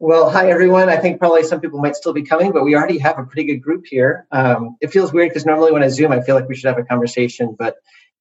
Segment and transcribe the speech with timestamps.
[0.00, 0.88] Well, hi everyone.
[0.88, 3.44] I think probably some people might still be coming, but we already have a pretty
[3.44, 4.26] good group here.
[4.30, 6.78] Um, it feels weird because normally when I Zoom, I feel like we should have
[6.78, 7.76] a conversation, but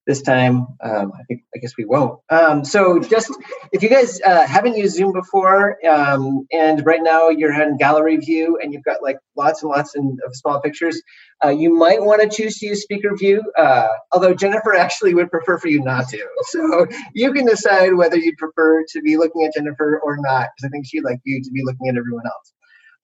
[0.08, 2.20] this time um, i think i guess we won't.
[2.30, 3.32] Um, so just
[3.72, 8.18] if you guys uh, haven't used zoom before um, and right now you're in gallery
[8.18, 10.04] view and you've got like lots and lots of
[10.34, 11.02] small pictures
[11.44, 15.30] uh, you might want to choose to use speaker view uh, although jennifer actually would
[15.30, 16.26] prefer for you not to.
[16.44, 20.68] So you can decide whether you'd prefer to be looking at jennifer or not because
[20.68, 22.54] i think she'd like you to be looking at everyone else.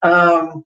[0.02, 0.64] Um,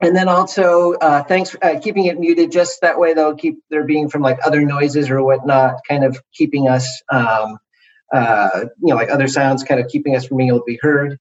[0.00, 2.50] and then also, uh, thanks for uh, keeping it muted.
[2.50, 6.20] Just that way, they'll keep there being from like other noises or whatnot, kind of
[6.32, 7.58] keeping us, um,
[8.12, 10.78] uh, you know, like other sounds, kind of keeping us from being able to be
[10.82, 11.18] heard.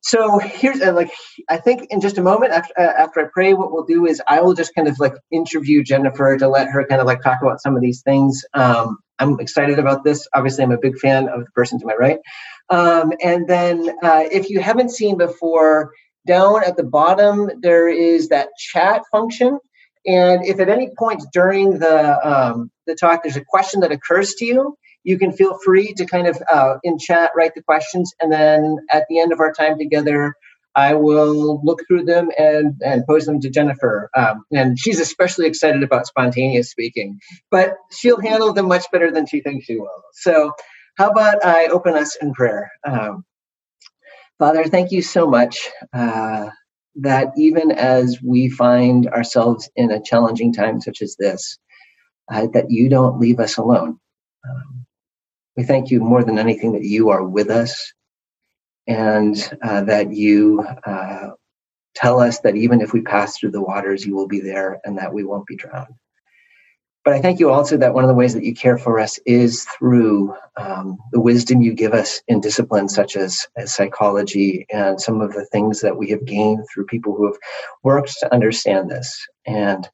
[0.00, 1.10] So here's uh, like
[1.48, 4.22] I think in just a moment after uh, after I pray, what we'll do is
[4.28, 7.42] I will just kind of like interview Jennifer to let her kind of like talk
[7.42, 8.44] about some of these things.
[8.54, 10.28] Um, I'm excited about this.
[10.32, 12.18] Obviously, I'm a big fan of the person to my right.
[12.68, 15.92] Um, and then uh, if you haven't seen before
[16.26, 19.58] down at the bottom, there is that chat function.
[20.06, 24.34] And if at any point during the, um, the talk there's a question that occurs
[24.34, 28.12] to you, you can feel free to kind of uh, in chat write the questions.
[28.20, 30.34] And then at the end of our time together,
[30.76, 34.10] I will look through them and, and pose them to Jennifer.
[34.14, 37.18] Um, and she's especially excited about spontaneous speaking,
[37.50, 40.02] but she'll handle them much better than she thinks she will.
[40.12, 40.52] So,
[40.98, 42.70] how about I open us in prayer?
[42.84, 43.24] Um,
[44.38, 45.58] Father, thank you so much
[45.94, 46.50] uh,
[46.96, 51.58] that even as we find ourselves in a challenging time such as this,
[52.30, 53.98] uh, that you don't leave us alone.
[54.48, 54.86] Um,
[55.56, 57.92] we thank you more than anything that you are with us
[58.86, 61.30] and uh, that you uh,
[61.94, 64.98] tell us that even if we pass through the waters, you will be there and
[64.98, 65.94] that we won't be drowned.
[67.06, 69.16] But I thank you also that one of the ways that you care for us
[69.26, 75.00] is through um, the wisdom you give us in disciplines such as, as psychology and
[75.00, 77.38] some of the things that we have gained through people who have
[77.84, 79.24] worked to understand this.
[79.46, 79.88] And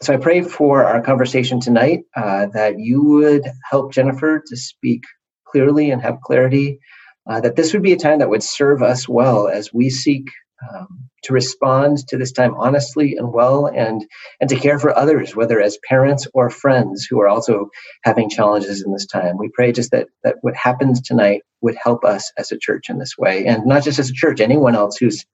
[0.00, 5.02] so I pray for our conversation tonight uh, that you would help Jennifer to speak
[5.46, 6.80] clearly and have clarity,
[7.28, 10.30] uh, that this would be a time that would serve us well as we seek
[10.72, 14.06] um, to respond to this time honestly and well and
[14.40, 17.70] and to care for others whether as parents or friends who are also
[18.02, 19.38] having challenges in this time.
[19.38, 22.98] We pray just that that what happens tonight would help us as a church in
[22.98, 25.24] this way and not just as a church anyone else who's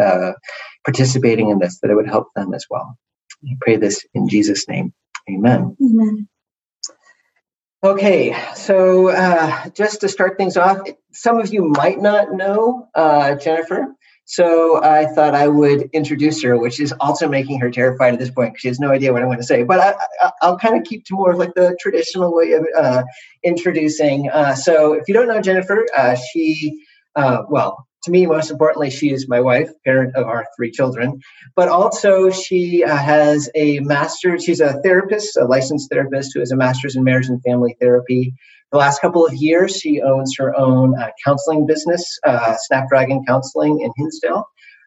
[0.00, 0.32] uh,
[0.84, 2.96] participating in this that it would help them as well.
[3.42, 4.92] We pray this in jesus name.
[5.28, 5.76] Amen.
[5.80, 6.28] Amen.
[7.84, 10.78] Okay, so uh, just to start things off,
[11.10, 13.88] some of you might not know uh, Jennifer.
[14.24, 18.30] So I thought I would introduce her, which is also making her terrified at this
[18.30, 19.62] point because she has no idea what I'm going to say.
[19.64, 23.02] But I, will kind of keep to more of like the traditional way of uh,
[23.42, 24.30] introducing.
[24.30, 26.84] Uh, so if you don't know Jennifer, uh, she,
[27.16, 31.20] uh, well, to me, most importantly, she is my wife, parent of our three children,
[31.54, 34.44] but also she uh, has a master's.
[34.44, 38.34] She's a therapist, a licensed therapist who has a master's in marriage and family therapy
[38.72, 43.80] the last couple of years, she owns her own uh, counseling business, uh, Snapdragon Counseling
[43.80, 44.44] in Hinsdale.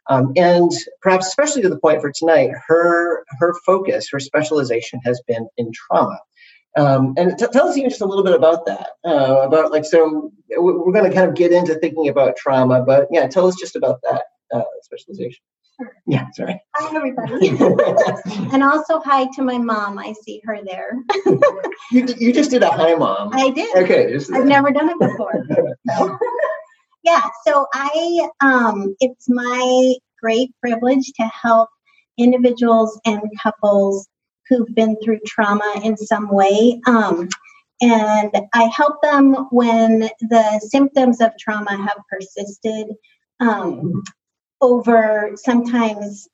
[0.08, 5.22] Um, and perhaps especially to the point for tonight, her her focus, her specialization has
[5.28, 6.20] been in trauma.
[6.78, 8.90] Um, and t- tell us even just a little bit about that.
[9.06, 13.08] Uh, about like, so we're going to kind of get into thinking about trauma, but
[13.12, 14.24] yeah, tell us just about that
[14.54, 15.42] uh, specialization.
[16.08, 16.62] Yeah, sorry.
[16.76, 17.50] Hi, everybody.
[18.54, 19.98] and also hi to my mom.
[19.98, 21.00] I see her there.
[21.92, 23.32] you, you just did a hi, mom.
[23.34, 23.76] I did.
[23.76, 24.16] Okay.
[24.34, 25.46] I've never done it before.
[27.04, 31.70] yeah, so I, um, it's my great privilege to help
[32.18, 34.08] individuals and couples
[34.48, 36.80] who've been through trauma in some way.
[36.88, 37.28] Um,
[37.82, 42.88] and I help them when the symptoms of trauma have persisted.
[43.42, 44.04] Um,
[44.62, 46.28] over sometimes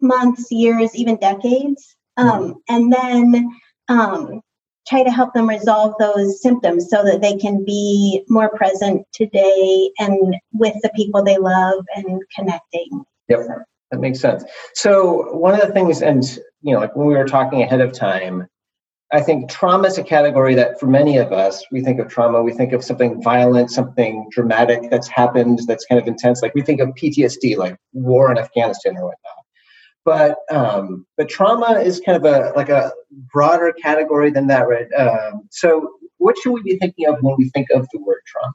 [0.00, 2.52] months, years, even decades, um, mm-hmm.
[2.68, 3.50] and then
[3.88, 4.40] um,
[4.88, 9.90] try to help them resolve those symptoms so that they can be more present today
[9.98, 13.04] and with the people they love and connecting.
[13.28, 13.40] Yep,
[13.90, 14.44] that makes sense.
[14.74, 16.24] So one of the things, and
[16.62, 18.48] you know, like when we were talking ahead of time,
[19.12, 22.42] I think trauma is a category that for many of us, we think of trauma,
[22.42, 26.40] we think of something violent, something dramatic that's happened that's kind of intense.
[26.40, 29.32] Like we think of PTSD, like war in Afghanistan or whatnot.
[30.04, 32.90] But um, but trauma is kind of a like a
[33.32, 34.90] broader category than that, right?
[34.94, 38.54] Um, so what should we be thinking of when we think of the word trauma?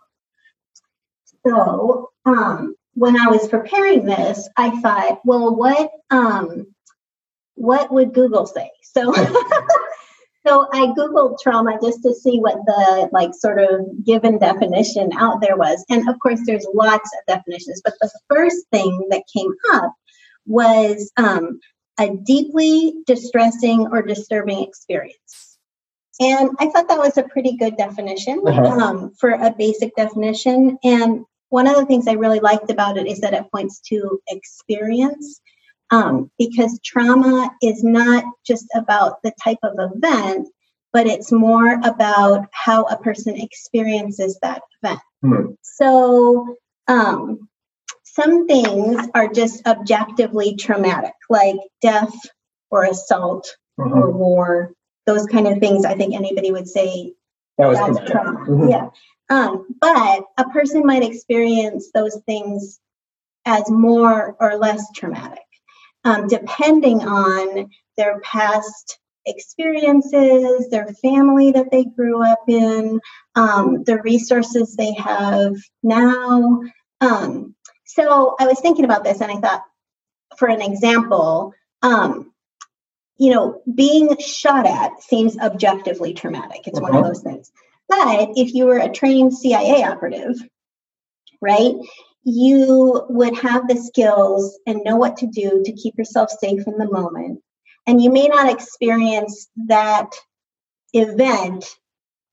[1.45, 6.65] So um, when I was preparing this, I thought, well, what um,
[7.53, 8.71] what would Google say?
[8.81, 9.13] So
[10.45, 15.41] So I googled trauma just to see what the like sort of given definition out
[15.41, 17.81] there was, and of course there's lots of definitions.
[17.83, 19.93] But the first thing that came up
[20.45, 21.59] was um,
[21.99, 25.57] a deeply distressing or disturbing experience.
[26.19, 28.63] And I thought that was a pretty good definition uh-huh.
[28.63, 30.77] um, for a basic definition.
[30.83, 34.19] And one of the things I really liked about it is that it points to
[34.29, 35.41] experience
[35.91, 40.47] um, because trauma is not just about the type of event,
[40.93, 44.99] but it's more about how a person experiences that event.
[45.21, 45.45] Hmm.
[45.61, 46.55] So,
[46.87, 47.47] um,
[48.03, 52.15] some things are just objectively traumatic, like death
[52.71, 53.93] or assault mm-hmm.
[53.93, 54.73] or war,
[55.05, 55.85] those kind of things.
[55.85, 57.13] I think anybody would say
[57.57, 58.39] that was that's trauma.
[58.39, 58.69] Mm-hmm.
[58.69, 58.89] Yeah.
[59.29, 62.79] Um, but a person might experience those things
[63.45, 65.39] as more or less traumatic,
[66.07, 73.01] um, depending on their past experiences, their family that they grew up in,
[73.35, 76.61] um, the resources they have now.
[77.01, 79.63] Um, so I was thinking about this and I thought,
[80.37, 82.31] for an example, um,
[83.17, 86.67] you know, being shot at seems objectively traumatic.
[86.67, 86.83] It's uh-huh.
[86.83, 87.07] one of uh-huh.
[87.09, 87.51] those things.
[87.89, 90.37] But if you were a trained CIA operative,
[91.41, 91.75] right,
[92.29, 96.77] you would have the skills and know what to do to keep yourself safe in
[96.77, 97.41] the moment.
[97.87, 100.11] And you may not experience that
[100.91, 101.65] event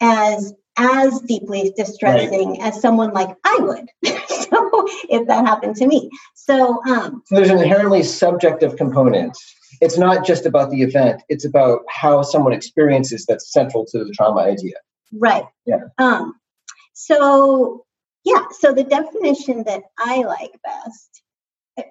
[0.00, 2.60] as as deeply distressing right.
[2.62, 3.88] as someone like I would.
[4.28, 6.10] so if that happened to me.
[6.34, 9.38] So um so there's an inherently subjective component.
[9.80, 14.12] It's not just about the event, it's about how someone experiences that's central to the
[14.12, 14.74] trauma idea.
[15.12, 15.44] Right.
[15.66, 15.84] Yeah.
[15.98, 16.34] Um
[16.94, 17.83] so
[18.24, 21.22] yeah, so the definition that I like best.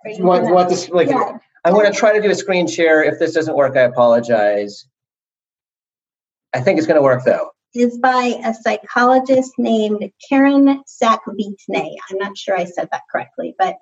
[0.05, 1.37] You want, want this like yeah.
[1.65, 3.03] I'm going to try to do a screen share.
[3.03, 4.87] If this doesn't work, I apologize.
[6.53, 11.95] I think it's going to work though is by a psychologist named Karen Saakvitne.
[12.09, 13.77] I'm not sure I said that correctly, but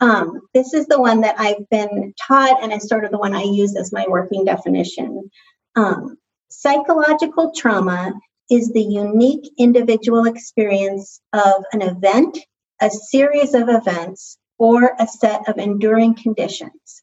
[0.00, 3.34] um, this is the one that I've been taught, and it's sort of the one
[3.34, 5.30] I use as my working definition.
[5.76, 6.16] Um,
[6.48, 8.14] psychological trauma
[8.50, 12.38] is the unique individual experience of an event,
[12.80, 17.02] a series of events, or a set of enduring conditions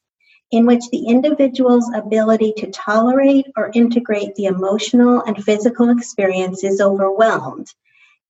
[0.52, 6.82] in which the individual's ability to tolerate or integrate the emotional and physical experience is
[6.82, 7.68] overwhelmed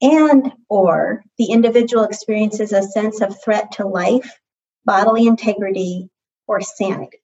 [0.01, 4.39] and or the individual experiences a sense of threat to life
[4.85, 6.09] bodily integrity
[6.47, 7.19] or sanity.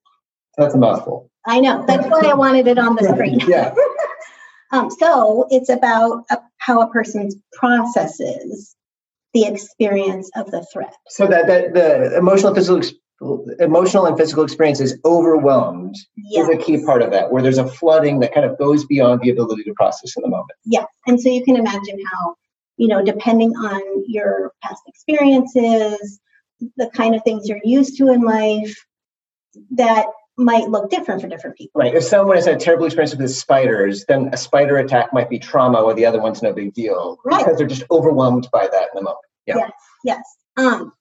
[0.58, 1.30] That's a mouthful.
[1.46, 1.86] I know.
[1.88, 3.40] That's why i wanted it on the screen.
[3.48, 3.74] Yeah
[4.72, 8.76] um, so it's about a, how a person processes
[9.34, 12.82] the experience of the threat so that, that the emotional physical
[13.60, 16.48] emotional and physical experience is overwhelmed yes.
[16.48, 19.22] is a key part of that, where there's a flooding that kind of goes beyond
[19.22, 20.52] the ability to process in the moment.
[20.66, 20.86] Yes.
[21.08, 22.36] And so you can imagine how,
[22.78, 26.20] you know, depending on your past experiences,
[26.76, 28.76] the kind of things you're used to in life,
[29.72, 30.06] that
[30.38, 31.82] might look different for different people.
[31.82, 31.96] Right.
[31.96, 35.40] If someone has had a terrible experience with spiders, then a spider attack might be
[35.40, 37.18] trauma, while the other one's no big deal.
[37.26, 37.40] Right.
[37.40, 39.18] Because they're just overwhelmed by that in the moment.
[39.48, 39.56] Yeah.
[39.58, 39.72] Yes.
[40.04, 40.36] Yes.
[40.58, 40.94] Um,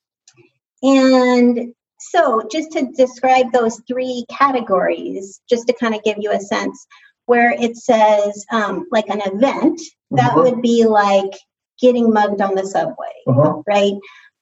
[0.83, 6.41] and so, just to describe those three categories, just to kind of give you a
[6.41, 6.87] sense,
[7.27, 9.81] where it says um, like an event,
[10.13, 10.41] that mm-hmm.
[10.41, 11.33] would be like
[11.81, 13.61] getting mugged on the subway, mm-hmm.
[13.67, 13.95] right?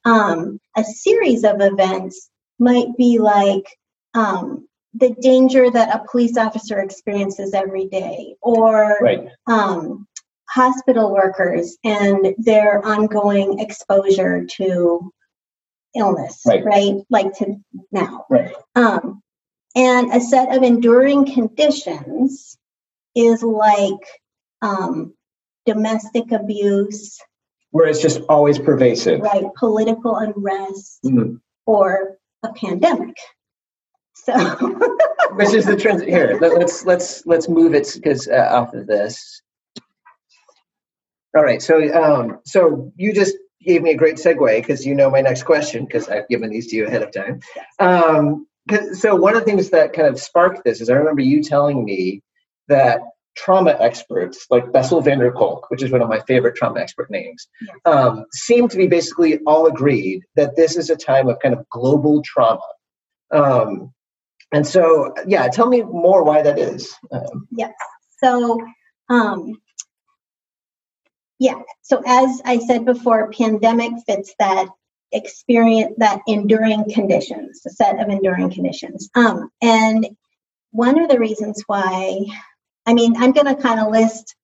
[0.05, 3.66] Um, a series of events might be like
[4.14, 9.28] um, the danger that a police officer experiences every day, or right.
[9.46, 10.06] um,
[10.48, 15.12] hospital workers and their ongoing exposure to
[15.96, 16.64] illness, right?
[16.64, 16.94] right?
[17.10, 17.56] Like to
[17.90, 18.26] now.
[18.30, 18.54] Right.
[18.74, 19.20] Um,
[19.74, 22.56] and a set of enduring conditions
[23.16, 24.06] is like
[24.62, 25.14] um,
[25.66, 27.18] domestic abuse.
[27.70, 29.20] Where it's just always pervasive.
[29.20, 29.44] Right.
[29.56, 31.34] Political unrest mm-hmm.
[31.66, 33.16] or a pandemic.
[34.14, 34.33] So.
[35.33, 36.38] Which is the trend here?
[36.40, 39.42] Let's let's let's move it because uh, off of this.
[41.37, 41.61] All right.
[41.61, 45.42] So um, so you just gave me a great segue because you know my next
[45.42, 47.40] question because I've given these to you ahead of time.
[47.80, 48.47] Um,
[48.92, 51.85] so one of the things that kind of sparked this is I remember you telling
[51.85, 52.23] me
[52.68, 53.00] that
[53.37, 57.11] trauma experts like Bessel van der Kolk, which is one of my favorite trauma expert
[57.11, 57.49] names,
[57.85, 61.68] um, seem to be basically all agreed that this is a time of kind of
[61.71, 62.61] global trauma.
[63.33, 63.93] Um,
[64.54, 66.94] and so, yeah, tell me more why that is.
[67.12, 67.73] Um, yes.
[68.23, 68.58] So,
[69.08, 69.61] um,
[71.38, 71.61] yeah.
[71.82, 74.68] So as I said before, pandemic fits that
[75.12, 79.11] experience, that enduring conditions, the set of enduring conditions.
[79.14, 80.08] Um, and
[80.70, 82.25] one of the reasons why
[82.87, 84.34] I mean, I'm going to kind of list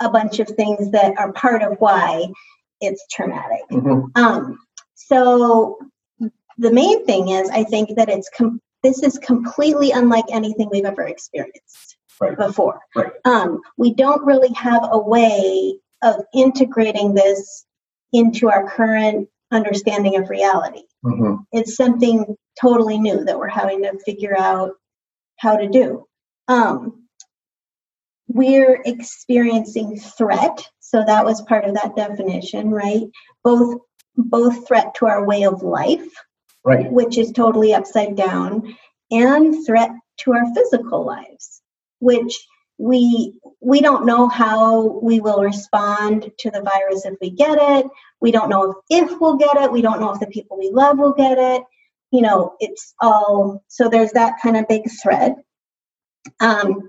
[0.00, 2.26] a bunch of things that are part of why
[2.80, 3.62] it's traumatic.
[3.70, 4.16] Mhm.
[4.16, 4.58] Um,
[4.94, 5.78] so
[6.58, 10.84] the main thing is, I think that it's com- this is completely unlike anything we've
[10.84, 12.36] ever experienced Right.
[12.36, 12.78] before.
[12.94, 13.10] Right.
[13.24, 17.64] Um, we don't really have a way of integrating this
[18.12, 20.82] into our current understanding of reality.
[21.04, 21.38] Mhm.
[21.50, 24.72] It's something totally new that we're having to figure out
[25.38, 26.06] how to do.
[26.46, 27.08] Um,
[28.28, 33.02] we're experiencing threat, so that was part of that definition, right?
[33.42, 33.80] Both
[34.16, 36.06] both threat to our way of life,
[36.64, 36.90] Right.
[36.90, 38.76] which is totally upside down,
[39.10, 39.90] and threat
[40.20, 41.60] to our physical lives,
[41.98, 42.34] which
[42.78, 47.86] we we don't know how we will respond to the virus if we get it.
[48.20, 49.70] We don't know if, if we'll get it.
[49.70, 51.62] We don't know if the people we love will get it.
[52.10, 55.34] You know, it's all so there's that kind of big thread.
[56.40, 56.88] Um,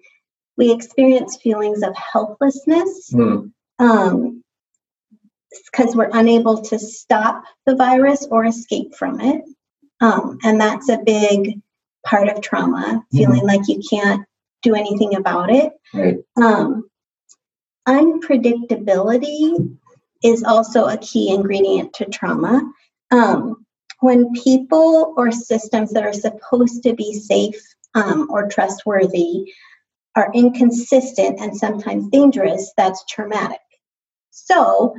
[0.57, 3.47] we experience feelings of helplessness Hmm.
[3.79, 4.41] um,
[5.71, 9.43] because we're unable to stop the virus or escape from it.
[10.01, 11.61] Um, and that's a big
[12.05, 14.25] part of trauma, feeling like you can't
[14.61, 15.73] do anything about it.
[15.93, 16.17] Right.
[16.37, 16.89] Um,
[17.87, 19.77] unpredictability
[20.23, 22.61] is also a key ingredient to trauma.
[23.11, 23.65] Um,
[24.01, 27.61] when people or systems that are supposed to be safe
[27.93, 29.53] um, or trustworthy
[30.15, 33.59] are inconsistent and sometimes dangerous, that's traumatic.
[34.31, 34.95] So,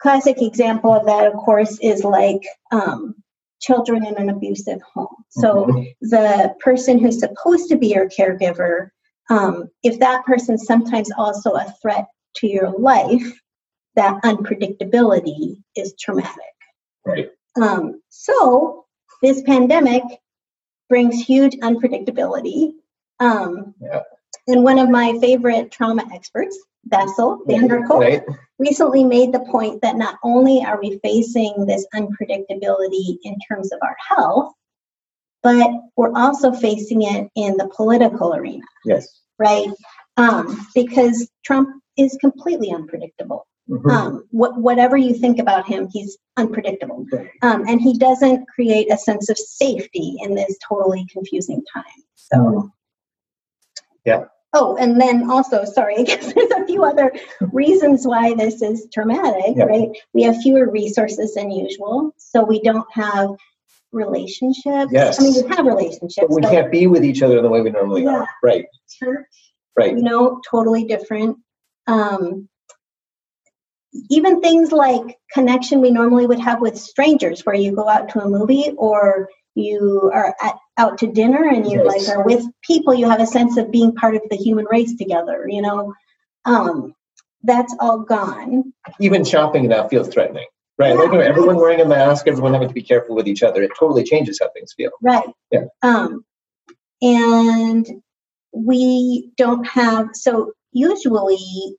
[0.00, 3.14] classic example of that, of course, is like um,
[3.60, 5.24] children in an abusive home.
[5.28, 5.94] So, Mhm.
[6.00, 8.90] the person who's supposed to be your caregiver,
[9.28, 13.40] um, if that person's sometimes also a threat to your life,
[13.96, 16.54] that unpredictability is traumatic.
[17.06, 17.30] Right.
[17.60, 18.86] Um, so
[19.22, 20.02] this pandemic
[20.88, 22.74] brings huge unpredictability.
[23.20, 24.02] Um, Yeah.
[24.46, 28.22] And one of my favorite trauma experts, Bessel van der Kolk, Right.
[28.58, 33.78] recently made the point that not only are we facing this unpredictability in terms of
[33.82, 34.52] our health,
[35.42, 39.08] but we're also facing it in the political arena, Yes.
[39.38, 39.68] right?
[40.16, 43.46] Um, because Trump is completely unpredictable.
[43.68, 43.90] Mhm.
[43.90, 47.06] Um, what, whatever you think about him, he's unpredictable.
[47.42, 51.84] Um, and he doesn't create a sense of safety in this totally confusing time.
[52.16, 52.72] So, Mhm.
[54.04, 54.24] Yeah.
[54.52, 57.12] Oh, and then also, sorry, I guess there's a few other
[57.52, 59.64] reasons why this is traumatic, Yeah.
[59.64, 59.88] right?
[60.12, 63.30] We have fewer resources than usual, so we don't have
[63.92, 64.90] relationships.
[64.92, 65.20] Yes.
[65.20, 67.60] I mean, we have relationships, But we but can't be with each other the way
[67.60, 68.20] we normally Yeah.
[68.20, 68.28] are.
[68.42, 68.66] Right.
[68.88, 69.26] church,
[69.76, 69.96] Right.
[69.96, 71.38] you know, totally different.
[71.86, 72.48] Um,
[74.08, 78.20] even things like connection we normally would have with strangers, where you go out to
[78.20, 82.08] a movie or you are at, out to dinner and you Yes.
[82.08, 84.96] like are with people, you have a sense of being part of the human race
[84.96, 85.46] together.
[85.48, 85.94] You know,
[86.44, 86.94] um,
[87.42, 88.72] that's all gone.
[89.00, 90.46] Even shopping now feels threatening.
[90.78, 90.94] Right.
[90.94, 91.02] Yeah.
[91.02, 93.62] Like everyone wearing a mask, everyone having to be careful with each other.
[93.62, 94.90] It totally changes how things feel.
[95.02, 95.28] Right.
[95.50, 95.64] Yeah.
[95.82, 96.24] Um,
[97.02, 97.86] and
[98.52, 101.76] we don't have, so usually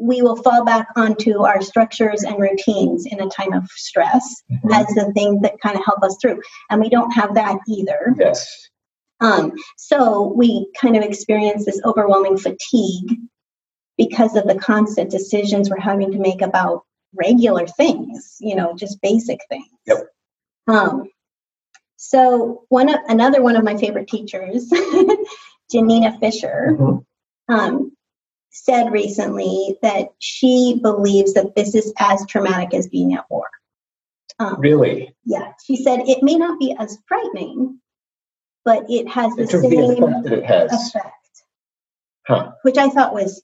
[0.00, 4.72] we will fall back onto our structures and routines in a time of stress Mhm.
[4.80, 6.40] as the thing that kind of help us through.
[6.70, 8.14] And we don't have that either.
[8.18, 8.46] Yes.
[9.20, 13.18] Um, so we kind of experience this overwhelming fatigue
[13.96, 19.00] because of the constant decisions we're having to make about regular things, you know, just
[19.02, 19.66] basic things.
[19.86, 20.06] Yep.
[20.68, 21.08] Um,
[21.96, 24.70] so one of another one of my favorite teachers,
[25.72, 27.04] Janina Fisher, Mhm.
[27.48, 27.92] um,
[28.64, 33.48] said recently that she believes that this is as traumatic as being at war.
[34.38, 35.14] Um, Really.
[35.24, 37.80] yeah, she said it may not be as frightening,
[38.64, 40.88] but it has the of the same effect has.
[40.94, 41.42] effect,
[42.26, 42.52] Huh.
[42.62, 43.42] which I thought was,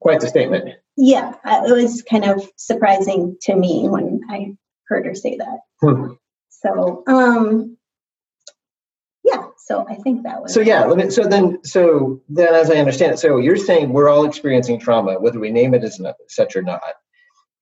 [0.00, 0.70] Quite the statement.
[0.96, 4.54] yeah, uh, it was kind of surprising to me when I
[4.86, 5.58] heard her say that.
[5.80, 6.12] Hmm.
[6.50, 7.76] So, um,
[9.64, 10.52] so I think that was.
[10.52, 13.92] So yeah, let me, so then, so then, as I understand it, so you're saying
[13.92, 16.82] we're all experiencing trauma, whether we name it as such or not.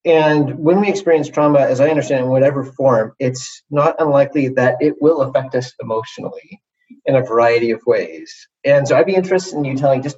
[0.06, 4.76] And when we experience trauma, as I understand, in whatever form, it's not unlikely that
[4.80, 6.62] it will affect us emotionally
[7.04, 8.48] in a variety of ways.
[8.64, 10.16] And so I'd be interested in you telling just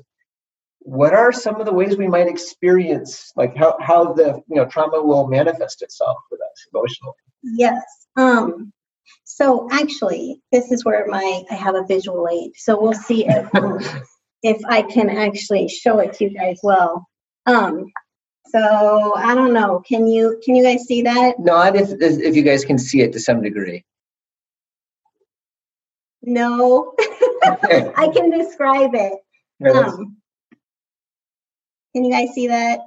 [0.79, 4.67] what are some of the ways we might experience, like how, how the you know
[4.67, 7.15] trauma will manifest itself with us emotionally.
[7.43, 7.83] Yes.
[8.17, 8.73] Um,
[9.25, 12.53] so actually, this is where my I have a visual aid.
[12.57, 13.81] So we'll see if um,
[14.43, 17.07] if I can actually show it to you guys well.
[17.47, 17.87] Um,
[18.49, 19.83] so I don't know.
[19.87, 21.39] Can you can you guys see that?
[21.39, 23.85] Not if if you guys can see it to some degree.
[26.25, 26.95] No,
[27.47, 27.93] Okay.
[27.97, 29.13] I can describe it.
[29.75, 30.17] Um,
[31.95, 32.81] Can you guys see that?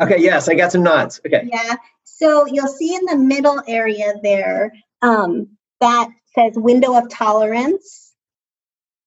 [0.00, 1.20] Okay, yes, I got some nods.
[1.26, 1.48] Okay.
[1.50, 1.76] Yeah.
[2.04, 4.72] So you'll see in the middle area there
[5.02, 5.48] um,
[5.80, 8.12] that says window of tolerance.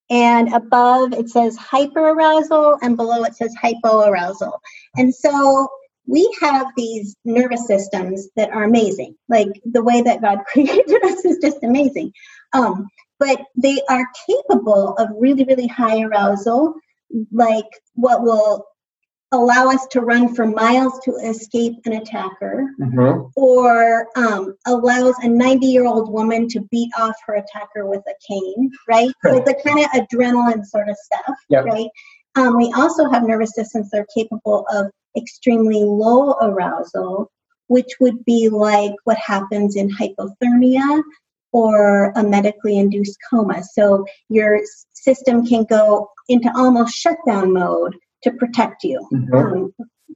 [0.10, 4.60] And above it says hyperarousal, and below it says hypoarousal.
[4.96, 5.68] And so
[6.06, 9.16] we have these nervous systems that are amazing.
[9.30, 12.12] Like the way that God created us is just amazing.
[12.54, 12.88] Um,
[13.20, 16.74] but they are capable of really, really high arousal,
[17.32, 18.66] like what will
[19.34, 23.32] allow us to run for miles to escape an attacker, Mhm.
[23.36, 28.14] or um, allows a 90 year old woman to beat off her attacker with a
[28.26, 29.12] cane, right?
[29.26, 31.66] So the kind of adrenaline sort of stuff, Yep.
[31.66, 31.90] right?
[32.36, 37.30] Um, we also have nervous systems that are capable of extremely low arousal,
[37.68, 41.04] which would be like what happens in hypothermia
[41.52, 43.64] or a medically induced coma.
[43.64, 44.62] So your
[44.94, 49.34] system can go into almost shutdown mode to protect you Mhm.
[49.34, 49.74] um,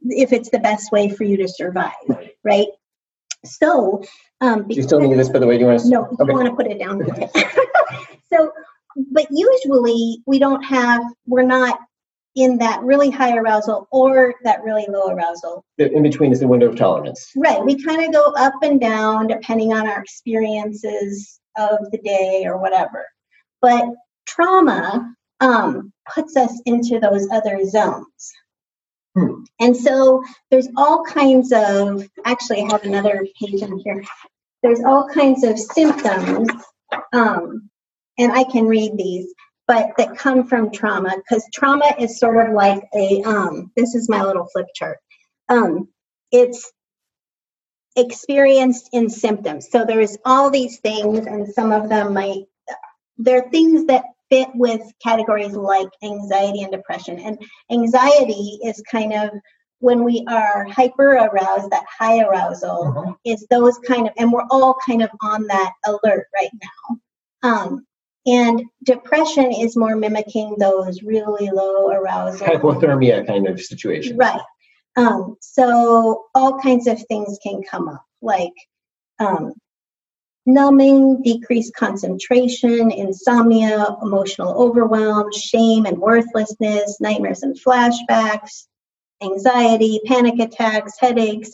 [0.10, 1.94] if it's the best way for you to survive,
[2.44, 2.68] right?
[3.46, 4.04] So,
[4.42, 5.58] um, Do you still need this, by the way?
[5.58, 5.90] Do you want to?
[5.90, 6.34] no, you Okay.
[6.34, 7.02] want to put it down.
[8.34, 8.52] so,
[9.12, 11.80] but usually we don't have, we're not
[12.36, 15.64] in that really high arousal or that really low arousal.
[15.78, 17.32] In between is the window of tolerance.
[17.36, 17.64] Right.
[17.64, 22.58] We kind of go up and down depending on our experiences of the day or
[22.60, 23.06] whatever.
[23.62, 23.86] But
[24.28, 28.34] trauma um, puts us into those other zones.
[29.16, 29.44] Hmm.
[29.60, 34.04] And so there's all kinds of, actually, I have another page in here.
[34.64, 36.50] There's all kinds of symptoms,
[37.14, 37.70] um,
[38.18, 39.34] and I can read these,
[39.68, 44.10] but that come from trauma because trauma is sort of like a, um, this is
[44.10, 44.98] my little flip chart.
[45.50, 45.90] Um,
[46.32, 46.72] it's
[47.96, 49.70] experienced in symptoms.
[49.72, 52.46] So there's all these things, and some of them might,
[53.18, 57.20] they're things that fit with categories like anxiety and depression.
[57.20, 57.38] And
[57.72, 59.30] anxiety is kind of
[59.80, 63.16] when we are hyper aroused, that high arousal Mhm.
[63.26, 66.98] is those kind of, and we're all kind of on that alert right now.
[67.44, 67.86] Um,
[68.26, 72.46] and depression is more mimicking those really low arousal.
[72.46, 74.18] Hypothermia kind of situation.
[74.18, 74.42] Right.
[74.98, 78.54] Um, so all kinds of things can come up, like
[79.20, 79.54] um,
[80.48, 88.68] numbing, decreased concentration, insomnia, emotional overwhelm, shame and worthlessness, nightmares and flashbacks,
[89.22, 91.52] anxiety, panic attacks, headaches.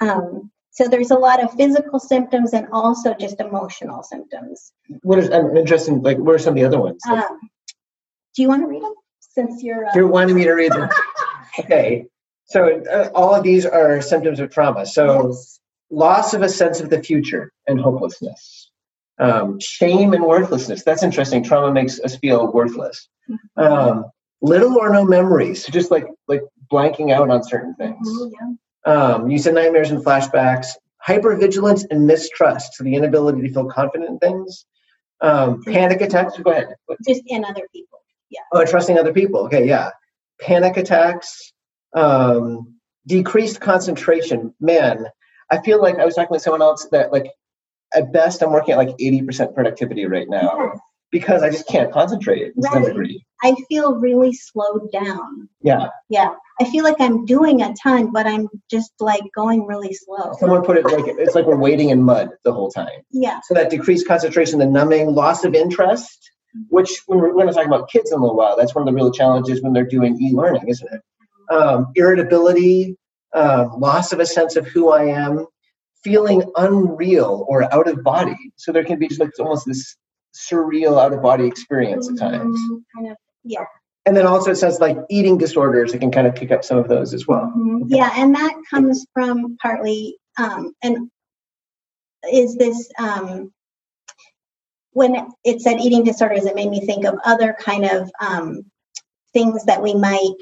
[0.00, 4.72] Um, so there's a lot of physical symptoms and also just emotional symptoms.
[5.02, 7.00] What is, I'm interested, like, what are some of the other ones?
[7.08, 7.40] Um,
[8.34, 9.86] do you want to read them since you're?
[9.86, 10.88] Uh, You're wanting me to read them.
[11.56, 12.06] Okay.
[12.46, 14.84] So uh, all of these are symptoms of trauma.
[14.86, 15.60] So yes.
[15.94, 18.70] Loss of a sense of the future and hopelessness.
[19.18, 20.82] Um, shame and worthlessness.
[20.82, 21.42] That's interesting.
[21.42, 23.08] Trauma makes us feel worthless.
[23.56, 24.04] Um,
[24.42, 25.64] little or no memories.
[25.64, 28.08] So just like like blanking out on certain things.
[28.08, 28.58] Mhm.
[28.86, 30.66] Um, you said nightmares and flashbacks.
[31.06, 32.74] Hypervigilance and mistrust.
[32.74, 34.66] So the inability to feel confident in things.
[35.20, 36.36] Um, panic attacks.
[36.38, 36.74] Go ahead.
[37.06, 38.00] Just in other people.
[38.30, 38.40] Yeah.
[38.52, 39.40] Oh, trusting other people.
[39.46, 39.90] Okay, yeah.
[40.40, 41.52] Panic attacks,
[41.94, 42.74] um,
[43.06, 44.52] decreased concentration.
[44.60, 45.06] Man,
[45.54, 47.26] I feel like I was talking with someone else that like
[47.94, 50.78] at best I'm working at like 80% productivity right now Yes.
[51.12, 52.86] because I just can't concentrate to some Right.
[52.86, 53.24] degree.
[53.42, 55.48] I feel really slowed down.
[55.62, 55.88] Yeah.
[56.08, 56.30] Yeah.
[56.60, 60.32] I feel like I'm doing a ton, but I'm just like going really slow.
[60.40, 63.00] Someone put it like it's like we're wading in mud the whole time.
[63.10, 63.40] Yeah.
[63.44, 66.30] So that decreased concentration, the numbing, loss of interest,
[66.68, 68.92] which when we're going to talk about kids in a little while, that's one of
[68.92, 71.00] the real challenges when they're doing e-learning, isn't it?
[71.54, 72.96] Um, irritability,
[73.34, 75.46] loss of a sense of who I am,
[76.02, 78.52] feeling unreal or out of body.
[78.56, 79.96] So there can be just like almost this
[80.34, 82.58] surreal out of body experience at times.
[82.60, 83.16] Mhm, Kind of.
[83.44, 83.64] Yeah.
[84.06, 86.76] And then also it says like eating disorders, it can kind of pick up some
[86.76, 87.52] of those as well.
[87.56, 87.84] Mhm.
[87.86, 88.10] Yeah.
[88.16, 91.10] And that comes from partly, um, and
[92.30, 93.52] is this, um,
[94.92, 98.70] when it said eating disorders, it made me think of other kind of um,
[99.32, 100.34] things that we might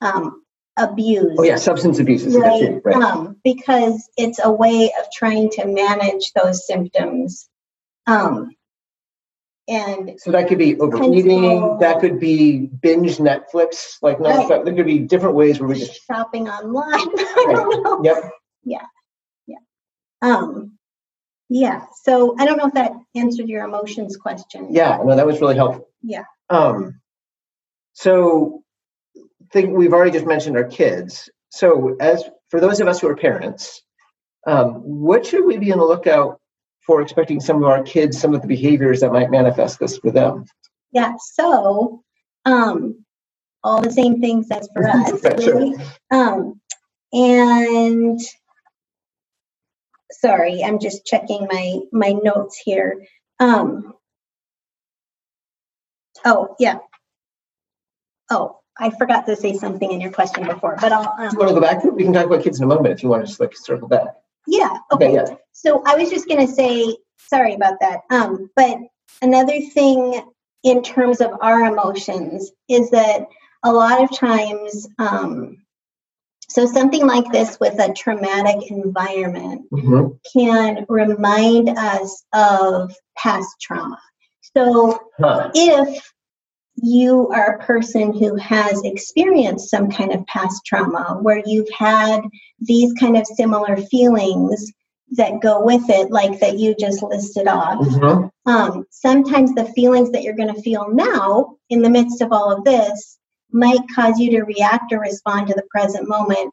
[0.00, 0.42] um,
[0.76, 1.36] abuse.
[1.38, 2.96] Oh yeah, substance abuse is right, right.
[2.96, 2.96] right.
[2.96, 7.48] Um, because it's a way of trying to manage those symptoms.
[8.06, 8.50] Um,
[9.68, 11.78] and So that could be overeating.
[11.80, 13.96] That could be binge Netflix.
[14.00, 14.64] Like no, Right.
[14.64, 16.04] there could be different ways where we just.
[16.04, 16.92] shopping online.
[17.18, 18.00] I don't know.
[18.04, 18.16] Yep.
[18.16, 18.30] Um,
[18.64, 18.78] yeah.
[21.48, 21.84] Yeah.
[22.02, 24.68] So I don't know if that answered your emotions question.
[24.70, 24.98] Yeah.
[25.04, 25.88] No, that was really helpful.
[26.02, 26.24] Yeah.
[26.48, 27.00] Um.
[27.92, 28.62] So,
[29.56, 31.30] think we've already just mentioned our kids.
[31.48, 33.82] So, as for those of us who are parents,
[34.46, 36.40] um, what should we be on the lookout
[36.86, 37.00] for?
[37.00, 40.44] Expecting some of our kids, some of the behaviors that might manifest this for them.
[40.92, 41.14] Yeah.
[41.34, 42.02] So,
[42.44, 43.04] um,
[43.64, 45.12] all the same things as for us.
[45.42, 45.58] Sure.
[45.58, 45.74] right?
[46.10, 46.60] Um,
[47.12, 48.20] and
[50.10, 53.06] sorry, I'm just checking my my notes here.
[53.40, 53.94] Um,
[56.24, 56.78] oh yeah.
[58.30, 61.04] Oh, I forgot to say something in your question before, but I'll.
[61.16, 61.94] Do Um, you want to go back to it?
[61.94, 63.88] We can talk about kids in a moment if you want to just like circle
[63.88, 64.08] back.
[64.46, 64.78] yeah.
[64.92, 65.14] Okay, Okay.
[65.14, 65.36] yeah.
[65.52, 68.00] So I was just going to say, sorry about that.
[68.10, 68.78] Um, but
[69.22, 70.20] another thing
[70.62, 73.26] in terms of our emotions is that
[73.64, 75.56] a lot of times, um,
[76.48, 80.18] so something like this with a traumatic environment Mhm.
[80.32, 83.98] can remind us of past trauma.
[84.56, 85.50] So Huh.
[85.54, 86.12] if
[86.86, 92.20] you are a person who has experienced some kind of past trauma where you've had
[92.60, 94.72] these kind of similar feelings
[95.10, 98.30] that go with it, like that you just listed off, Mhm.
[98.46, 102.50] um, sometimes the feelings that you're going to feel now in the midst of all
[102.50, 103.18] of this
[103.52, 106.52] might cause you to react or respond to the present moment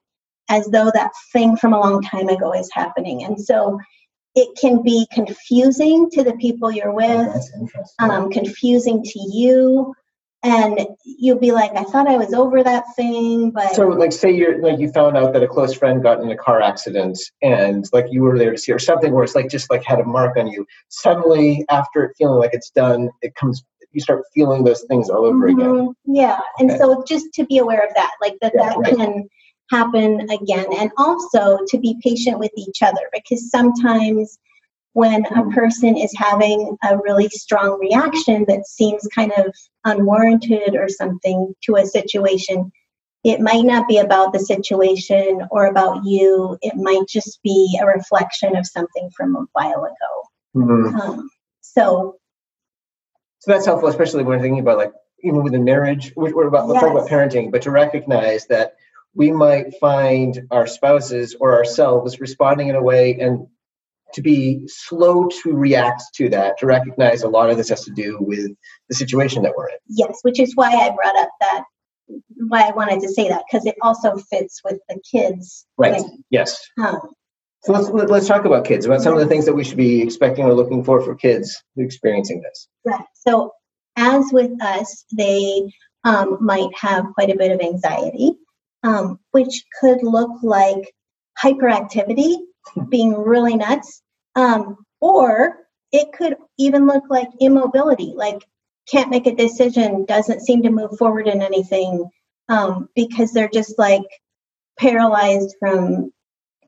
[0.49, 3.23] as though that thing from a long time ago is happening.
[3.23, 3.79] And so
[4.35, 7.33] it can be confusing to the people you're with
[7.73, 9.93] That's um, confusing to you
[10.43, 14.29] and you'll be like i thought i was over that thing but So, like, say
[14.31, 17.85] you're like you found out that a close friend got in a car accident, and
[17.93, 20.03] like you were there to see, or something where it's like just like had a
[20.05, 20.65] mark on you.
[20.89, 23.63] Suddenly, after it feeling like it's done, it comes.
[23.91, 25.65] You start feeling those things all over again.
[25.65, 26.79] Mhm, yeah and Okay.
[26.79, 28.95] so just to be aware of that like that Yeah, that right.
[28.97, 29.29] can
[29.71, 34.39] happen again and also to be patient with each other because sometimes
[34.93, 39.53] when a person is having a really strong reaction that seems kind of
[39.85, 42.71] unwarranted or something to a situation
[43.23, 47.85] it might not be about the situation or about you it might just be a
[47.85, 50.23] reflection of something from a while ago
[50.55, 50.99] Mhm.
[50.99, 51.29] um,
[51.61, 52.15] so
[53.39, 56.13] So that's helpful, especially when thinking about like even within marriage.
[56.15, 58.75] We're, about we're talking about parenting, but to recognize that
[59.15, 63.47] we might find our spouses or ourselves responding in a way and
[64.13, 67.91] to be slow to react to that, to recognize a lot of this has to
[67.91, 68.51] do with
[68.89, 69.77] the situation that we're in.
[69.89, 71.63] Yes, which is why I brought up that,
[72.47, 75.65] why I wanted to say that, because it also fits with the kids.
[75.77, 75.95] Right.
[75.95, 76.23] thing.
[76.29, 76.59] Yes.
[76.81, 76.99] Um,
[77.65, 78.85] So let's let- let's talk about kids.
[78.85, 81.63] About some of the things that we should be expecting or looking for for kids
[81.77, 82.67] experiencing this.
[82.85, 83.05] right.
[83.13, 83.53] So,
[83.95, 85.71] as with us, they
[86.03, 88.33] um, might have quite a bit of anxiety,
[88.83, 90.93] um, which could look like
[91.41, 92.35] hyperactivity,
[92.89, 94.01] being really nuts,
[94.35, 95.57] um, or
[95.91, 98.43] it could even look like immobility, like
[98.89, 102.09] can't make a decision, doesn't seem to move forward in anything
[102.49, 104.03] um, because they're just like
[104.79, 106.11] paralyzed from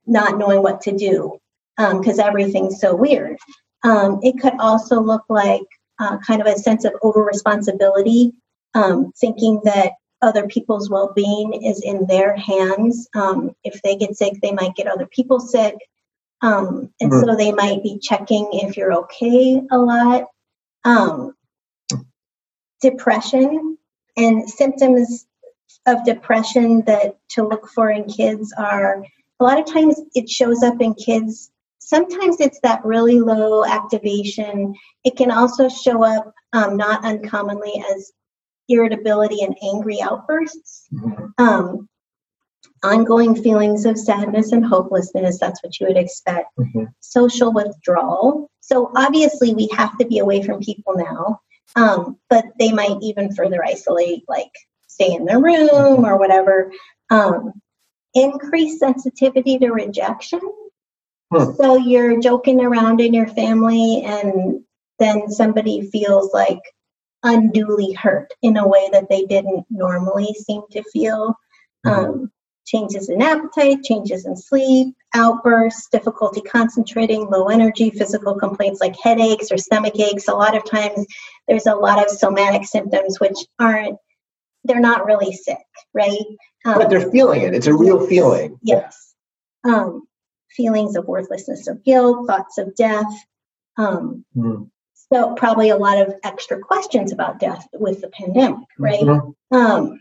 [0.06, 1.40] not knowing what to do
[1.78, 3.38] because everything's so weird.
[3.84, 5.66] Um, it could also look like
[6.00, 8.34] uh, kind of a sense of over responsibility,
[8.74, 13.08] um, thinking that other people's well being is in their hands.
[13.16, 15.76] Um, if they get sick, they might get other people sick.
[16.42, 20.26] Um, and so they might be checking if you're okay a lot.
[20.84, 21.34] Um,
[22.82, 23.78] depression
[24.18, 25.26] and symptoms
[25.88, 29.04] of depression that to look for in kids are
[29.40, 34.74] a lot of times it shows up in kids sometimes it's that really low activation
[35.04, 38.12] it can also show up um, not uncommonly as
[38.68, 41.34] irritability and angry outbursts Mhm.
[41.38, 41.90] um,
[42.84, 46.50] ongoing feelings of sadness and hopelessness that's what you would expect.
[46.60, 46.88] Mhm.
[47.00, 48.50] social withdrawal.
[48.62, 51.40] So obviously we have to be away from people now
[51.76, 54.52] um, but they might even further isolate like
[54.88, 56.72] stay in their room or whatever.
[57.10, 57.54] Um,
[58.14, 60.40] increased sensitivity to rejection.
[61.34, 61.54] Hmm.
[61.56, 64.64] so you're joking around in your family and
[65.00, 66.60] then somebody feels like
[67.24, 71.36] unduly hurt in a way that they didn't normally seem to feel.
[71.84, 72.32] Um,
[72.66, 79.52] changes in appetite changes in sleep outbursts difficulty concentrating low energy physical complaints like headaches
[79.52, 81.06] or stomach aches a lot of times
[81.48, 83.98] there's a lot of somatic symptoms which aren't
[84.64, 85.60] they're not really sick
[85.94, 86.20] right
[86.66, 87.54] um, But they're feeling it.
[87.54, 88.58] It's a real feeling.
[88.64, 89.14] Yes.
[89.64, 90.08] Um,
[90.50, 93.06] feelings of worthlessness or guilt, thoughts of death.
[93.78, 94.72] Um, Mhm.
[94.96, 99.02] so probably a lot of extra questions about death with the pandemic, right?
[99.54, 100.00] Mhm.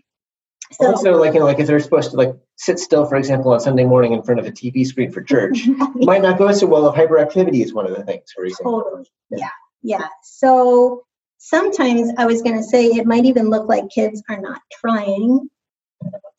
[0.81, 3.53] So also, like you know, like if they're supposed to like sit still, for example,
[3.53, 6.67] on Sunday morning in front of a TV screen for church, might not go so
[6.67, 8.33] well if hyperactivity is one of the things.
[8.35, 8.83] For example.
[8.83, 9.51] totally, yeah,
[9.83, 10.09] yeah.
[10.23, 11.05] So
[11.39, 15.49] sometimes I was going to say it might even look like kids are not trying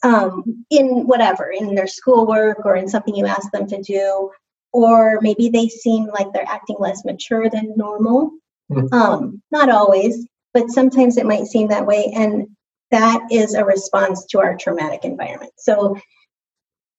[0.03, 4.31] um, in whatever, in their schoolwork or in something you ask them to do,
[4.71, 8.31] or maybe they seem like they're acting less mature than normal.
[8.71, 8.91] Mhm.
[8.93, 12.11] Um, not always, but sometimes it might seem that way.
[12.15, 12.47] And
[12.91, 15.51] that is a response to our traumatic environment.
[15.57, 15.97] So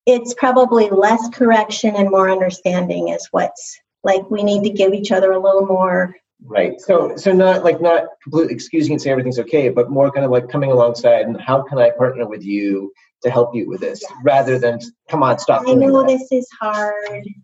[0.05, 5.11] it's probably less correction and more understanding is what's like we need to give each
[5.13, 6.79] other a little more Right.
[6.83, 10.31] So so not like not completely excusing and saying everything's okay, but more kind of
[10.31, 14.03] like coming alongside and how can I partner with you to help you with this
[14.03, 14.13] Yes.
[14.23, 15.67] rather than come on, stop.
[15.67, 16.09] I know that.
[16.09, 16.95] this is hard.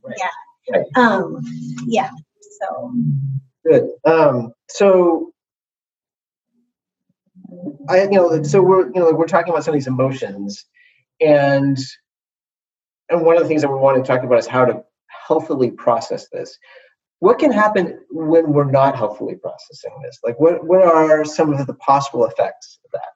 [0.04, 0.18] Right.
[0.18, 0.76] Yeah.
[0.76, 0.86] Right.
[0.94, 1.40] Um
[1.86, 2.10] yeah.
[2.60, 2.92] So
[3.64, 3.90] Good.
[4.04, 5.31] Um, so
[7.88, 10.64] I, you know, so we're, you know, we're talking about some of these emotions,
[11.20, 11.78] and
[13.08, 14.82] and one of the things that we want to talk about is how to
[15.26, 16.58] healthily process this.
[17.18, 20.18] What can happen when we're not healthfully processing this?
[20.24, 23.12] Like, what what are some of the possible effects of that?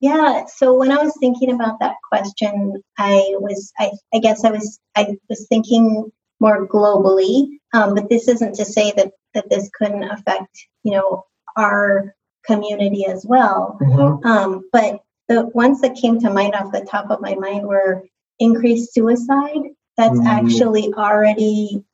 [0.00, 4.52] Yeah, so when I was thinking about that question, I was, I, I guess I
[4.52, 7.48] was, I was thinking more globally.
[7.74, 11.24] Um, but this isn't to say that that this couldn't affect, you know,
[11.56, 12.14] our
[12.48, 13.78] community as well.
[14.24, 18.02] Um, but the ones that came to mind off the top of my mind were
[18.40, 19.62] increased suicide.
[19.96, 20.26] That's Mhm.
[20.26, 21.84] actually already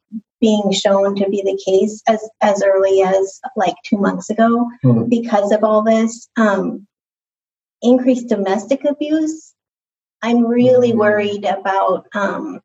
[0.40, 5.08] being shown to be the case as as early as like two months ago Mhm.
[5.08, 6.28] because of all this.
[6.36, 6.86] Um,
[7.82, 9.52] increased domestic abuse.
[10.22, 10.98] I'm really Mhm.
[10.98, 12.60] worried about um,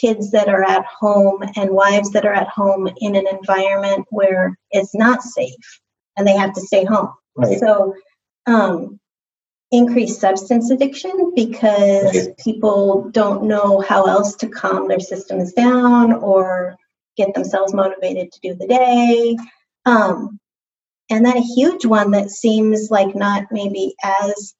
[0.00, 4.58] kids that are at home and wives that are at home in an environment where
[4.70, 5.80] it's not safe
[6.16, 7.08] and they have to stay home.
[7.38, 7.58] Right.
[7.60, 7.94] So,
[8.46, 8.98] um,
[9.70, 12.36] increased substance addiction because Right.
[12.38, 16.76] people don't know how else to calm their systems down or
[17.16, 19.36] get themselves motivated to do the day.
[19.84, 20.38] Um,
[21.10, 24.54] and then a huge one that seems like not maybe as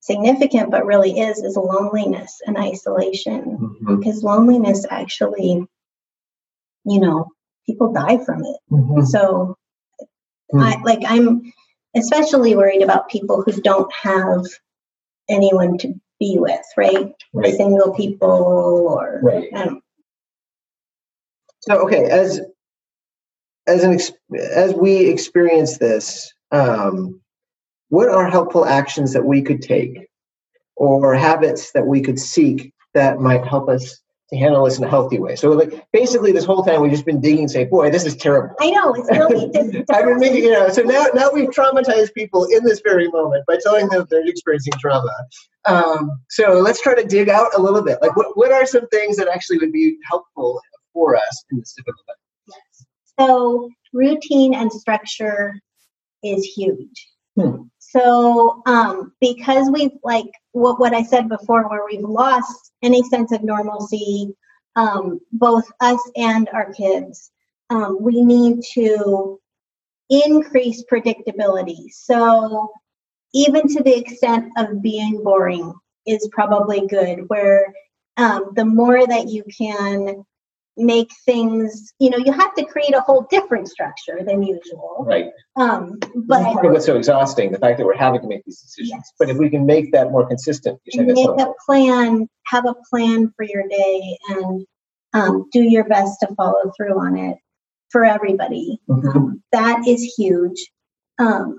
[0.00, 3.76] significant, but really is, is loneliness and isolation.
[3.82, 3.98] Mhm.
[3.98, 5.66] Because loneliness actually,
[6.84, 7.26] you know,
[7.66, 8.56] people die from it.
[8.70, 9.06] Mhm.
[9.06, 9.56] So,
[10.52, 10.60] Hmm.
[10.60, 11.52] I like I'm
[11.96, 14.44] especially worried about people who don't have
[15.28, 17.12] anyone to be with, right?
[17.32, 17.54] Right.
[17.54, 19.48] Single people or Right.
[21.60, 22.40] So okay, as
[23.66, 23.98] as an
[24.52, 27.20] as we experience this, um,
[27.90, 30.08] what are helpful actions that we could take,
[30.76, 34.00] or habits that we could seek that might help us
[34.32, 35.36] to handle this in a healthy way?
[35.36, 38.16] So like basically, this whole time we've just been digging, and saying, "Boy, this is
[38.16, 42.14] terrible." I know it's really I've been making, you know, so now now we've traumatized
[42.14, 45.12] people in this very moment by telling them they're experiencing trauma.
[45.66, 47.98] Um, so let's try to dig out a little bit.
[48.00, 50.60] Like, what, what are some things that actually would be helpful
[50.94, 52.16] for us in this difficult time?
[53.18, 55.60] So routine and structure
[56.22, 57.08] is huge.
[57.38, 57.62] Hmm.
[57.90, 63.32] So um, because we've like what what I said before, where we've lost any sense
[63.32, 64.32] of normalcy,
[64.76, 67.32] um, both us and our kids,
[67.70, 69.40] um, we need to
[70.08, 71.90] increase predictability.
[71.90, 72.70] So
[73.34, 75.74] even to the extent of being boring
[76.06, 77.28] is probably good.
[77.28, 77.72] Where
[78.16, 80.24] um, the more that you can
[80.80, 85.04] make things, you know, you have to create a whole different structure than usual.
[85.06, 85.26] Right.
[85.56, 88.60] Um, but part of what's so exhausting, the fact that we're having to make these
[88.60, 88.90] decisions.
[88.90, 89.12] Yes.
[89.18, 93.44] But if we can make that more consistent, make a plan, have a plan for
[93.44, 94.66] your day, and
[95.12, 97.36] um, do your best to follow through on it
[97.90, 98.80] for everybody.
[98.88, 99.40] Mhm.
[99.52, 100.70] That is huge.
[101.18, 101.58] Um,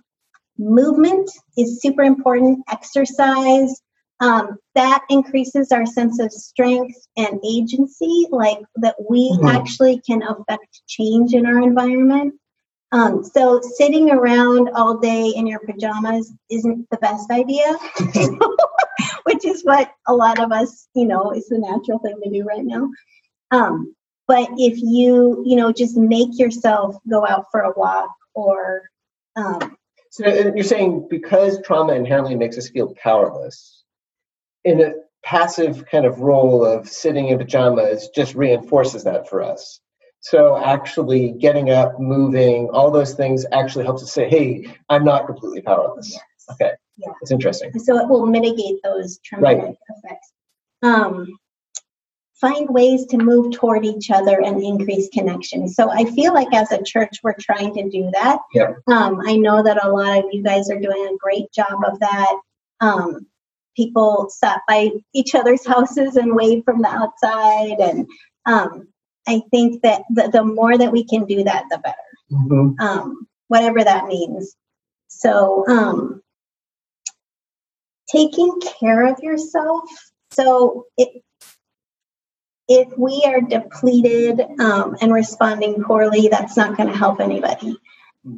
[0.57, 2.59] movement is super important.
[2.69, 3.81] Exercise.
[4.21, 9.49] Um, that increases our sense of strength and agency, like that we Mhm.
[9.49, 12.35] actually can affect change in our environment.
[12.91, 17.75] Um, so sitting around all day in your pajamas isn't the best idea,
[19.23, 22.43] which is what a lot of us, you know, is the natural thing to do
[22.43, 22.89] right now.
[23.51, 23.95] Um,
[24.27, 28.83] but if you, you know, just make yourself go out for a walk or,
[29.35, 29.75] um,
[30.09, 33.80] So you're saying because trauma inherently makes us feel powerless,
[34.63, 34.93] in a
[35.23, 39.79] passive kind of role of sitting in pajamas just reinforces that for us.
[40.21, 45.25] So actually getting up, moving, all those things actually helps us say, hey, I'm not
[45.25, 46.11] completely powerless.
[46.11, 46.21] yes.
[46.51, 46.71] Okay.
[46.97, 47.11] Yeah.
[47.21, 47.77] It's interesting.
[47.79, 50.31] so it will mitigate those traumatic effects.
[50.83, 51.27] Um,
[52.41, 55.67] find ways to move toward each other and increase connection.
[55.67, 58.39] So I feel like as a church, we're trying to do that.
[58.53, 58.77] Yep.
[58.87, 61.99] Um, I know that a lot of you guys are doing a great job of
[61.99, 62.35] that.
[62.81, 63.27] Um,
[63.75, 67.79] people stop by each other's houses and wave from the outside.
[67.79, 68.07] And
[68.45, 68.87] um,
[69.27, 71.95] I think that the, the more that we can do that, the better
[72.31, 72.79] Mhm.
[72.79, 74.55] um, whatever that means.
[75.07, 76.21] So, um,
[78.09, 79.83] taking care of yourself.
[80.31, 81.21] So, it,
[82.69, 87.75] if we are depleted um, and responding poorly, that's not going to help anybody,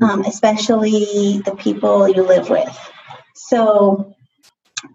[0.02, 2.92] um, especially the people you live with.
[3.36, 4.13] So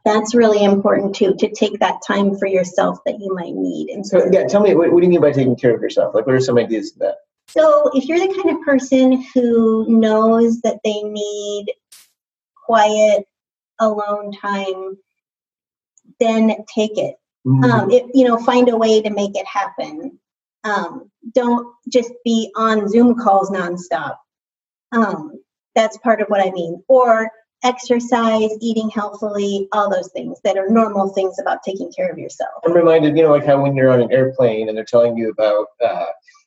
[0.04, 3.90] that's really important too, to take that time for yourself that you might need.
[3.90, 6.14] And So yeah, tell me what, what do you mean by taking care of yourself?
[6.14, 7.16] Like, what are some ideas to that?
[7.48, 11.72] So, if you're the kind of person who knows that they need
[12.54, 13.24] quiet,
[13.80, 14.98] alone time,
[16.20, 17.16] then take it.
[17.46, 17.64] Mhm.
[17.64, 20.18] Um, it you know, find a way to make it happen.
[20.64, 24.16] Um, don't just be on Zoom calls nonstop.
[24.92, 25.40] Um,
[25.74, 26.82] that's part of what I mean.
[26.88, 27.30] Or
[27.64, 32.50] exercise, eating healthily, all those things that are normal things about taking care of yourself.
[32.64, 35.30] I'm reminded, you know, like how when you're on an airplane and they're telling you
[35.30, 36.06] about uh,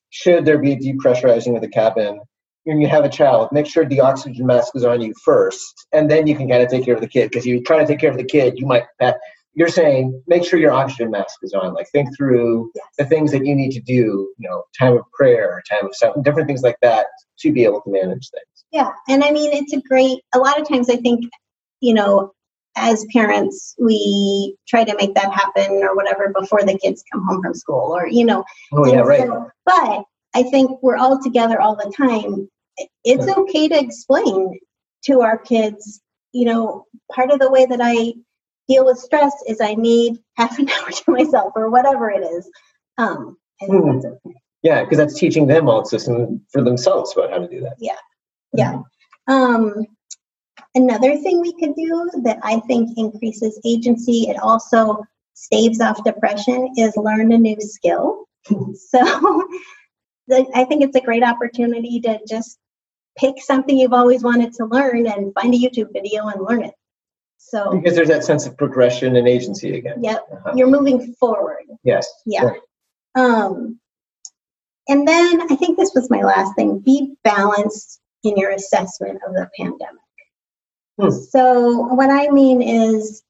[0.09, 2.19] should there be a depressurizing of the cabin,
[2.65, 6.11] and you have a child, make sure the oxygen mask is on you first, and
[6.11, 7.29] then you can kind of take care of the kid.
[7.29, 8.83] Because you try to take care of the kid, you might.
[9.53, 11.73] You're saying make sure your oxygen mask is on.
[11.73, 12.85] Like think through Yes.
[12.97, 14.31] the things that you need to do.
[14.37, 17.07] You know, time of prayer, time of something, different things like that
[17.39, 18.65] to be able to manage things.
[18.71, 21.25] Yeah, and I mean, it's a great, a lot of times I think,
[21.81, 22.31] you know,
[22.77, 27.41] as parents, we try to make that happen or whatever before the kids come home
[27.43, 28.45] from school or, you know.
[28.71, 29.27] Oh yeah, right.
[29.27, 32.49] so- but I think we're all together all the time.
[33.03, 34.57] It's okay to explain
[35.05, 35.99] to our kids,
[36.31, 38.13] you know, part of the way that I
[38.67, 42.49] deal with stress is I need half an hour to myself or whatever it is.
[42.97, 43.91] Um, Hmm.
[43.91, 44.35] that's okay.
[44.63, 47.75] Yeah, because that's teaching them also some for themselves about how to do that.
[48.53, 48.81] Yeah.
[49.27, 49.85] Um,
[50.75, 56.73] another thing we could do that I think increases agency, it also staves off depression,
[56.77, 58.25] is learn a new skill.
[58.45, 59.47] so
[60.27, 62.59] the, I think it's a great opportunity to just
[63.17, 66.73] pick something you've always wanted to learn and find a YouTube video and learn it.
[67.43, 70.01] So, Because there's that sense of progression and agency again.
[70.03, 70.53] yep, Uh-huh.
[70.55, 71.65] you're moving forward.
[71.83, 72.07] Yes.
[72.25, 72.51] Yeah.
[73.15, 73.79] Um,
[74.87, 79.33] and then I think this was my last thing be balanced in your assessment of
[79.33, 79.87] the pandemic.
[80.99, 81.09] Hmm.
[81.09, 83.23] So, what I mean is,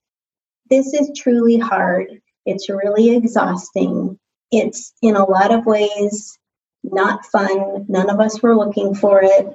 [0.70, 2.22] this is truly hard.
[2.46, 4.20] It's really exhausting.
[4.52, 6.38] It's in a lot of ways
[6.84, 7.86] not fun.
[7.88, 9.48] None of us were looking for it.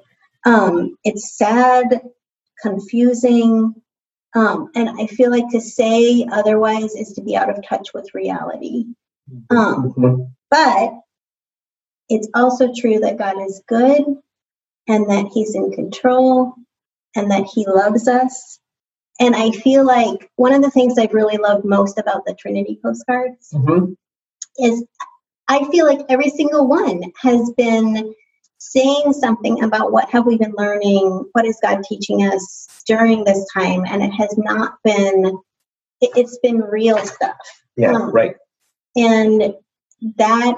[0.44, 2.00] Um, it's sad,
[2.62, 3.74] confusing,
[4.36, 8.14] um, and I feel like to say otherwise is to be out of touch with
[8.14, 8.84] reality.
[9.50, 10.30] Um, Mhm.
[10.50, 10.92] but
[12.10, 14.04] it's also true that God is good
[14.88, 16.52] and that He's in control
[17.16, 18.60] and that He loves us.
[19.18, 22.78] And I feel like one of the things I've really loved most about the Trinity
[22.82, 23.96] postcards Mhm.
[24.58, 24.84] is
[25.48, 28.14] I feel like every single one has been
[28.70, 33.46] saying something about what have we been learning, what is God teaching us during this
[33.52, 35.38] time, and it has not been.
[36.02, 37.36] it- It's been real stuff.
[37.76, 38.36] Yeah, Um, right.
[38.96, 39.54] And
[40.16, 40.54] that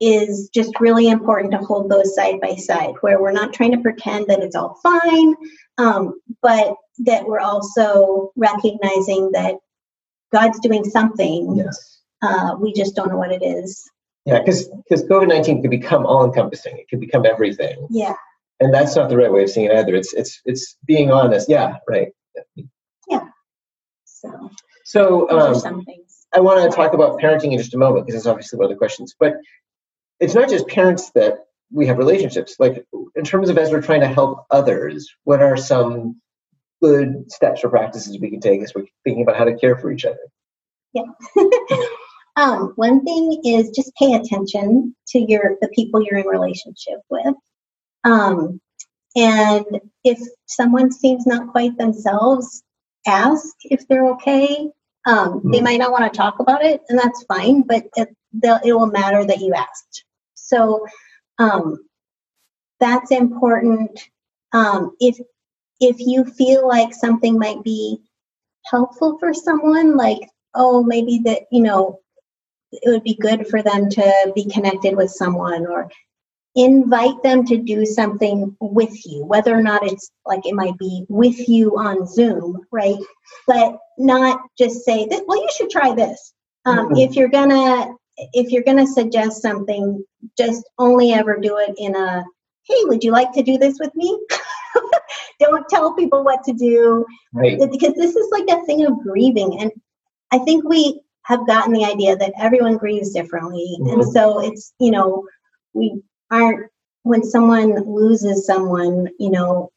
[0.00, 3.78] is just really important to hold those side by side, where we're not trying to
[3.80, 5.34] pretend that it's all fine,
[5.78, 9.54] um, but that we're also recognizing that
[10.32, 11.56] God's doing something.
[11.56, 12.00] Yes.
[12.22, 13.88] Uh, we just don't know what it is.
[14.26, 16.76] Yeah, because because COVID nineteen could become all encompassing.
[16.78, 18.14] It could become everything, Yeah.
[18.60, 19.94] and that's not the right way of seeing it either.
[19.94, 21.48] It's it's it's being honest.
[21.48, 22.08] Yeah, right.
[23.08, 23.20] Yeah.
[24.04, 24.50] So
[24.84, 25.84] So um.
[26.34, 28.70] I want to talk about parenting in just a moment because it's obviously one of
[28.70, 29.14] the questions.
[29.18, 29.36] But
[30.20, 31.38] it's not just parents that
[31.72, 32.56] we have relationships.
[32.58, 32.84] Like
[33.14, 36.20] in terms of as we're trying to help others, what are some
[36.82, 39.90] good steps or practices we can take as we're thinking about how to care for
[39.90, 40.18] each other?
[42.36, 47.34] um, one thing is just pay attention to your the people you're in relationship with.
[48.04, 48.60] Um,
[49.16, 49.64] and
[50.04, 52.62] if someone seems not quite themselves,
[53.06, 54.70] ask if they're okay.
[55.06, 55.64] Um, They Mhm.
[55.64, 57.62] might not want to talk about it, and that's fine.
[57.62, 58.08] But it,
[58.64, 60.04] it will matter that you asked.
[60.34, 60.86] So
[61.38, 61.78] um,
[62.80, 64.00] that's important.
[64.52, 65.18] Um, if
[65.80, 67.98] if you feel like something might be
[68.66, 70.20] helpful for someone, like
[70.54, 72.00] oh maybe that you know
[72.72, 75.88] it would be good for them to be connected with someone or
[76.56, 81.04] invite them to do something with you whether or not it's like it might be
[81.08, 82.96] with you on zoom right
[83.46, 86.32] but not just say that well you should try this
[86.64, 87.04] um, Mhm.
[87.08, 87.94] if you're gonna
[88.32, 90.02] if you're gonna suggest something
[90.38, 92.24] just only ever do it in a
[92.62, 94.18] hey would you like to do this with me
[95.40, 97.04] don't tell people what to do
[97.34, 97.58] Right.
[97.70, 99.70] because this is like a thing of grieving and
[100.32, 104.12] i think we have gotten the idea that everyone grieves differently and Mhm.
[104.12, 105.24] so it's you know
[105.74, 106.00] we
[106.30, 106.70] aren't
[107.02, 109.70] when someone loses someone you know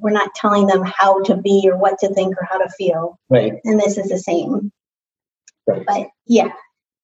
[0.00, 3.18] we're not telling them how to be or what to think or how to feel
[3.30, 3.54] Right.
[3.64, 4.72] and this is the same
[5.66, 5.84] Right.
[5.86, 6.52] but yeah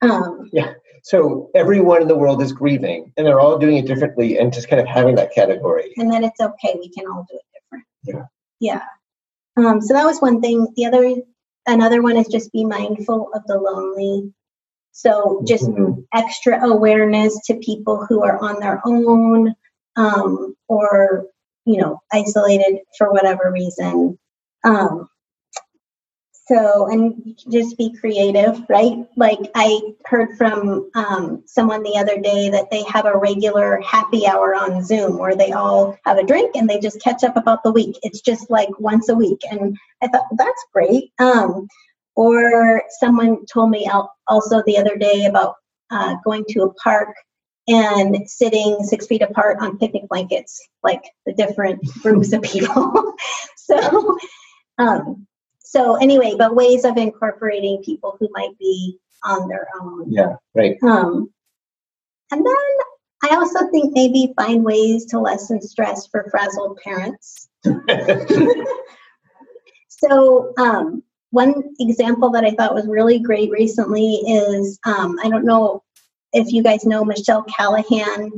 [0.02, 0.50] um
[1.04, 4.68] So everyone in the world is grieving, and they're all doing it differently, and just
[4.68, 5.92] kind of having that category.
[5.96, 8.24] and then it's okay we can all do it different Yeah.
[8.68, 8.82] yeah
[9.56, 10.58] Um, so that was one thing.
[10.76, 11.04] The other,
[11.66, 14.32] another one is just be mindful of the lonely.
[14.92, 16.00] So just Mm-hmm.
[16.14, 19.54] extra awareness to people who are on their own
[19.96, 21.26] um, or
[21.64, 24.18] you know isolated for whatever reason.
[24.64, 25.08] Um,
[26.46, 29.06] so and just be creative, right?
[29.16, 34.26] Like I heard from um, someone the other day that they have a regular happy
[34.26, 37.62] hour on Zoom where they all have a drink and they just catch up about
[37.62, 37.96] the week.
[38.02, 41.12] It's just like once a week, and I thought that's great.
[41.18, 41.68] Um,
[42.16, 43.90] or someone told me
[44.26, 45.54] also the other day about
[45.90, 47.14] uh, going to a park
[47.68, 53.14] and sitting six feet apart on picnic blankets, like the different groups of people.
[53.56, 54.18] so,
[54.78, 55.26] um,
[55.72, 60.10] so anyway, but ways of incorporating people who might be on their own.
[60.10, 60.76] Yeah, right.
[60.82, 61.30] Um,
[62.30, 62.54] and then
[63.24, 67.48] I also think maybe find ways to lessen stress for frazzled parents.
[70.04, 75.44] So, um, one example that I thought was really great recently is um, I don't
[75.44, 75.82] know
[76.32, 78.30] if you guys know Michelle Callahan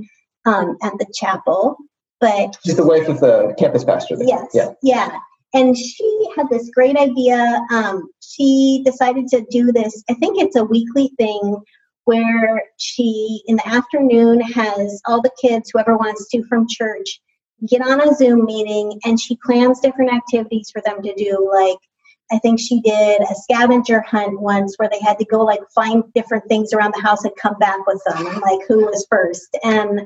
[0.44, 1.76] um, at the chapel,
[2.20, 4.16] but She's the wife of the campus pastor.
[4.16, 4.28] there.
[4.28, 4.50] Yes.
[4.52, 4.72] Yeah.
[4.82, 5.18] Yeah.
[5.54, 7.60] And she had this great idea.
[7.70, 11.56] Um, she decided to do this, I think it's a weekly thing
[12.04, 17.20] where she, in the afternoon, has all the kids, whoever wants to from church,
[17.68, 21.50] get on a Zoom meeting and she plans different activities for them to do.
[21.54, 21.78] Like,
[22.32, 26.02] I think she did a scavenger hunt once where they had to go like find
[26.14, 29.56] different things around the house and come back with them like who was first.
[29.62, 30.00] And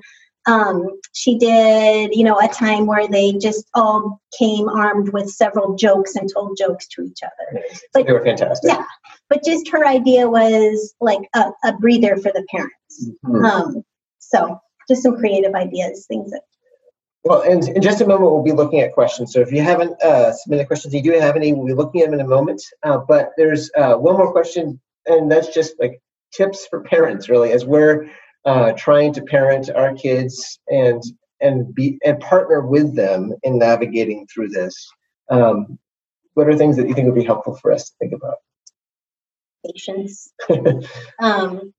[0.49, 5.77] um, she did, you know, a time where they just all came armed with several
[5.77, 7.63] jokes and told jokes to each other.
[7.93, 8.71] But- they were fantastic.
[8.71, 8.85] Yeah.
[9.29, 13.11] But just her idea was like a, a breather for the parents.
[13.25, 13.45] Mhm.
[13.45, 13.85] Um,
[14.19, 16.43] so just some creative ideas, things that.
[17.25, 19.35] Well, and in just a moment, we'll be looking at questions.
[19.35, 22.07] So if you haven't uh, submitted questions, you do have any, we'll be looking at
[22.07, 22.63] them in a moment.
[22.83, 26.01] Uh, but there's uh, one more question, and that's just like
[26.33, 28.09] tips for parents, really, as we're
[28.45, 31.03] uh, trying to parent our kids and
[31.41, 34.75] and be and partner with them in navigating through this.
[35.31, 35.79] Um,
[36.35, 38.37] what are things that you think would be helpful for us to think about?
[39.67, 40.33] Patience.
[41.21, 41.73] um,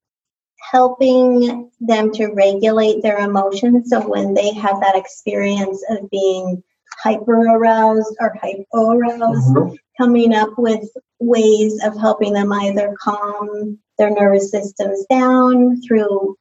[0.71, 3.89] helping them to regulate their emotions.
[3.89, 6.61] So when they have that experience of being
[7.01, 9.77] hyper aroused or hypo aroused, Mhm.
[9.97, 10.89] coming up with
[11.19, 16.35] ways of helping them either calm their nervous systems down through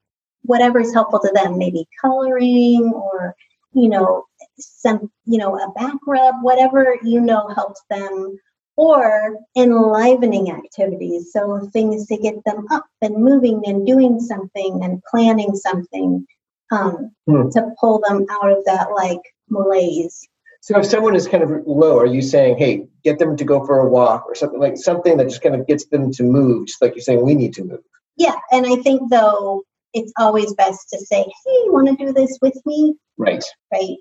[0.48, 3.36] whatever is helpful to them, maybe coloring or,
[3.72, 4.24] you know,
[4.58, 8.38] some, you know, a back rub, whatever you know helps them
[8.76, 11.32] or enlivening activities.
[11.32, 16.26] So things to get them up and moving and doing something and planning something
[16.70, 17.48] um, Hmm.
[17.50, 19.20] to pull them out of that like
[19.50, 20.26] malaise.
[20.60, 23.64] So if someone is kind of low, are you saying, hey, get them to go
[23.64, 26.66] for a walk or something like something that just kind of gets them to move,
[26.66, 27.80] just like you're saying we need to move?
[28.16, 29.62] Yeah, and I think though
[29.98, 33.44] it's always best to say, "Hey, you want to do this with me?" Right.
[33.72, 33.96] Right?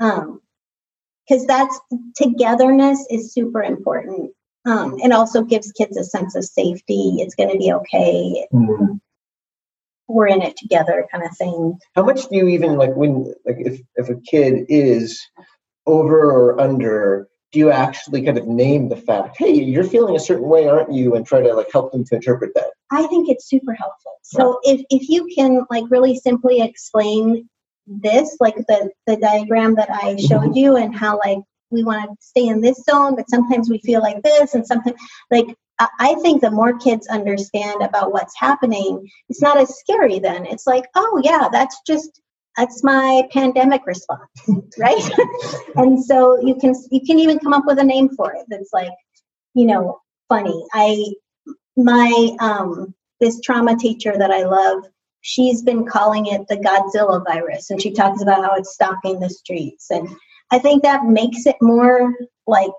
[0.00, 0.40] Um,
[1.28, 1.80] because that's
[2.16, 4.32] togetherness is super important.
[4.66, 7.16] Um, and also gives kids a sense of safety.
[7.18, 8.46] It's going to be okay.
[10.06, 11.78] We're in it together, kind of thing.
[11.94, 15.18] How much do you even like when like if if a kid is
[15.86, 17.28] over or under?
[17.52, 19.36] Do you actually kind of name the fact?
[19.36, 21.16] Hey, you're feeling a certain way, aren't you?
[21.16, 22.70] And try to like help them to interpret that.
[22.92, 24.12] I think it's super helpful.
[24.22, 27.48] So if, if you can like really simply explain
[27.86, 30.26] this, like the, the diagram that I mm-hmm.
[30.26, 31.38] showed you and how like
[31.70, 34.96] we want to stay in this zone, but sometimes we feel like this and sometimes
[35.30, 35.46] like
[35.80, 40.46] I- I think the more kids understand about what's happening, it's not as scary then.
[40.46, 42.20] It's like, oh yeah, that's just
[42.60, 44.28] that's my pandemic response,
[44.78, 45.10] right?
[45.76, 48.70] and so you can you can even come up with a name for it that's
[48.72, 48.92] like,
[49.54, 49.98] you know,
[50.28, 50.62] funny.
[50.74, 51.06] I
[51.76, 54.84] my um this trauma teacher that I love,
[55.22, 59.30] she's been calling it the Godzilla virus, and she talks about how it's stalking the
[59.30, 59.90] streets.
[59.90, 60.08] And
[60.50, 62.14] I think that makes it more
[62.46, 62.70] like,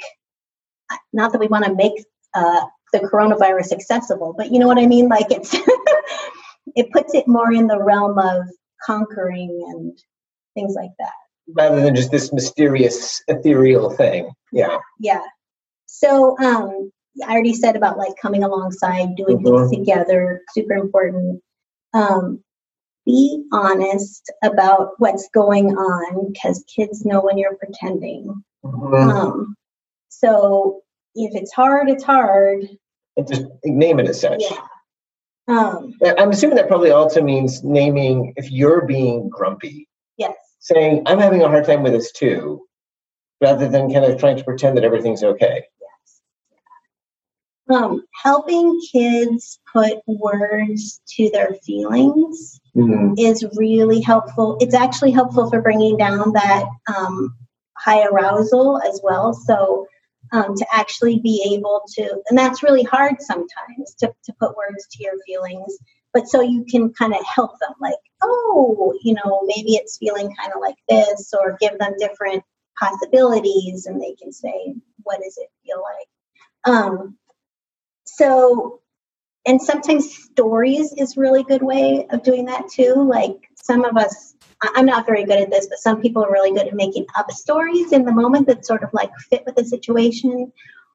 [1.13, 4.85] not that we want to make uh, the coronavirus accessible, but you know what I
[4.87, 5.09] mean.
[5.09, 5.55] Like it's,
[6.75, 8.45] it puts it more in the realm of
[8.85, 9.97] conquering and
[10.53, 11.13] things like that.
[11.53, 14.31] Rather than just this mysterious, ethereal thing.
[14.51, 14.77] Yeah.
[14.99, 15.23] Yeah.
[15.85, 16.91] So um,
[17.27, 21.41] I already said about like coming alongside, doing things together, super important.
[21.93, 22.43] Um,
[23.05, 28.43] be honest about what's going on because kids know when you're pretending.
[28.63, 29.11] Mhm.
[29.11, 29.55] Um,
[30.09, 30.81] so
[31.15, 32.67] if it's hard, it's hard.
[33.17, 34.43] And just name it as such.
[34.49, 34.57] Yeah.
[35.51, 39.87] Um, I'm assuming that probably also means naming if you're being grumpy,
[40.17, 40.35] yes.
[40.59, 42.65] saying, I'm having a hard time with this too.
[43.41, 45.63] rather than kind of trying to pretend that everything's okay.
[47.69, 53.13] Um, helping kids put words to their feelings mm-hmm.
[53.17, 54.57] is really helpful.
[54.59, 57.33] It's actually helpful for bringing down that um,
[57.77, 59.33] high arousal as well.
[59.33, 59.87] So
[60.31, 64.87] um, to actually be able to, and that's really hard sometimes to, to put words
[64.91, 65.77] to your feelings.
[66.13, 70.35] But so you can kind of help them, like, oh, you know, maybe it's feeling
[70.39, 72.43] kind of like this, or give them different
[72.77, 76.75] possibilities, and they can say, what does it feel like?
[76.75, 77.17] Um,
[78.03, 78.81] so,
[79.45, 82.93] and sometimes stories is really good way of doing that too.
[82.95, 86.51] Like some of us I'm not very good at this, but some people are really
[86.51, 89.65] good at making up stories in the moment that sort of like fit with the
[89.65, 90.51] situation.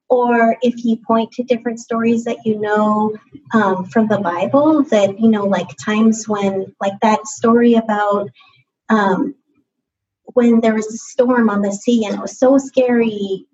[0.08, 3.16] Or if you point to different stories that you know
[3.52, 8.30] um, from the Bible, that, you know, like times when, like that story about
[8.88, 9.34] um,
[10.34, 13.46] when there was a storm on the sea and it was so scary.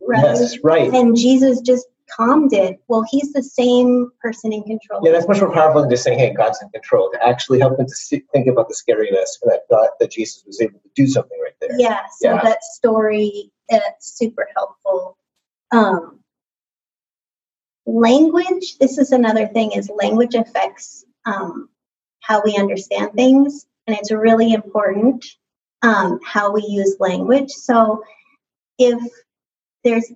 [0.00, 0.22] Right?
[0.22, 0.94] Yes, right.
[0.94, 2.80] And Jesus just calmed it.
[2.88, 5.00] Well, he's the same person in control.
[5.04, 7.76] Yeah, that's much more powerful than just saying, "Hey, God's in control." To actually help
[7.76, 10.90] them to see, think about the scariness and that God, that Jesus was able to
[10.94, 11.78] do something right there.
[11.78, 12.42] Yeah, so yeah.
[12.42, 15.16] that story that's super helpful.
[15.70, 16.20] Um,
[17.86, 18.78] language.
[18.78, 21.68] This is another thing: is language affects um,
[22.20, 25.24] how we understand things, and it's really important
[25.82, 27.50] um, how we use language.
[27.50, 28.02] So,
[28.78, 29.00] if
[29.84, 30.12] there's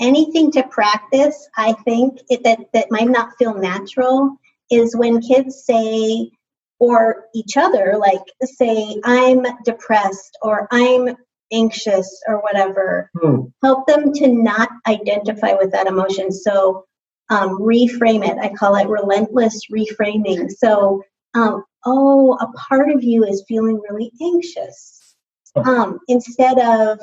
[0.00, 4.36] anything to practice, I think it, that that might not feel natural
[4.70, 6.30] is when kids say
[6.78, 11.16] or each other like say I'm depressed or I'm
[11.52, 13.10] anxious or whatever.
[13.20, 13.42] Hmm.
[13.62, 16.32] Help them to not identify with that emotion.
[16.32, 16.84] So
[17.28, 18.38] um, reframe it.
[18.40, 20.50] I call it relentless reframing.
[20.50, 21.02] So
[21.34, 25.14] um, oh, a part of you is feeling really anxious.
[25.56, 27.00] Um, instead of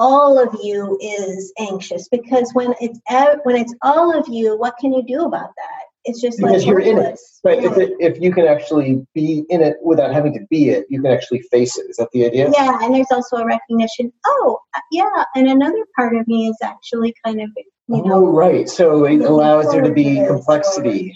[0.00, 2.98] all of you is anxious because when it's
[3.44, 5.84] when it's all of you, what can you do about that?
[6.04, 7.20] It's just because like you're in it.
[7.44, 7.62] Right.
[7.62, 7.70] Yeah.
[7.70, 11.02] If, it, if you can actually be in it without having to be it, you
[11.02, 11.90] can actually face it.
[11.90, 12.50] Is that the idea?
[12.50, 14.10] Yeah, and there's also a recognition.
[14.24, 14.58] Oh,
[14.90, 17.50] yeah, and another part of me is actually kind of
[17.88, 18.14] you know.
[18.14, 18.70] Oh, right.
[18.70, 21.14] So it allows there to be complexity.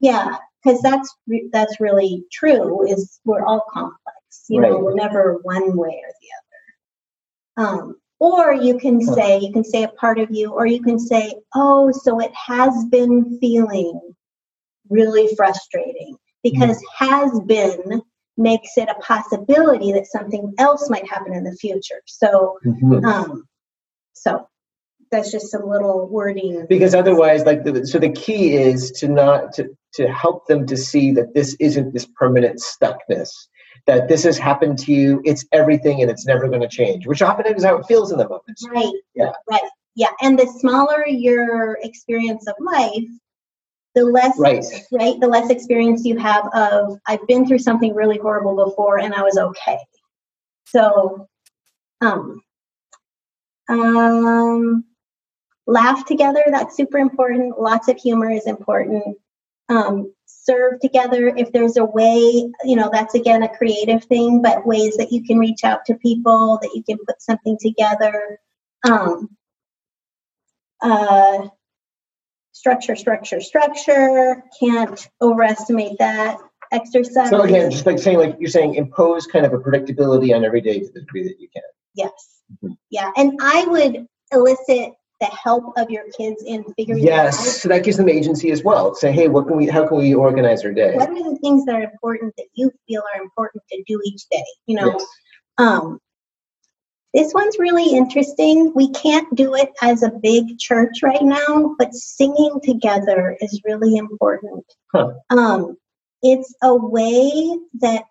[0.00, 1.16] Yeah, because that's
[1.50, 2.86] that's really true.
[2.86, 4.44] Is we're all complex.
[4.50, 4.70] You right.
[4.70, 6.28] know, we're never one way or the
[7.62, 7.68] other.
[7.68, 10.96] Um, or you can say, you can say a part of you, or you can
[10.96, 14.00] say, oh, so it has been feeling
[14.88, 17.04] really frustrating because mm-hmm.
[17.04, 18.00] has been
[18.36, 22.00] makes it a possibility that something else might happen in the future.
[22.06, 23.04] So, mm-hmm.
[23.04, 23.42] um,
[24.12, 24.48] so
[25.10, 26.66] that's just some little wording.
[26.68, 30.76] Because otherwise, like, the, so the key is to not to to help them to
[30.76, 33.30] see that this isn't this permanent stuckness
[33.86, 37.22] that this has happened to you, it's everything and it's never going to change, which
[37.22, 38.58] often is how it feels in the moment.
[38.70, 38.92] Right.
[39.14, 39.32] Yeah.
[39.50, 39.62] Right.
[39.94, 40.10] Yeah.
[40.20, 43.04] And the smaller your experience of life,
[43.94, 44.64] the less right.
[44.90, 49.12] right the less experience you have of I've been through something really horrible before and
[49.12, 49.78] I was okay.
[50.64, 51.28] So
[52.00, 52.40] um
[53.68, 54.84] um
[55.66, 59.16] laugh together that's super important lots of humor is important
[59.68, 60.12] um,
[60.44, 62.18] serve together if there's a way
[62.64, 65.94] you know that's again a creative thing but ways that you can reach out to
[65.96, 68.38] people that you can put something together
[68.84, 69.28] um,
[70.80, 71.46] uh,
[72.52, 76.38] structure structure structure can't overestimate that
[76.72, 77.30] exercise.
[77.30, 80.60] So again just like saying like you're saying impose kind of a predictability on every
[80.60, 81.62] day to the degree that you can.
[81.94, 82.32] Yes.
[82.52, 82.74] Mm-hmm.
[82.90, 87.06] yeah and i would elicit the help of your kids in figuring out.
[87.06, 89.98] yes so that gives them agency as well say hey what can we how can
[89.98, 93.22] we organize our day what are the things that are important that you feel are
[93.22, 95.06] important to do each day you know yes.
[95.58, 96.00] um
[97.14, 101.94] this one's really interesting we can't do it as a big church right now but
[101.94, 105.12] singing together is really important huh.
[105.30, 105.76] um
[106.22, 108.06] it's a way that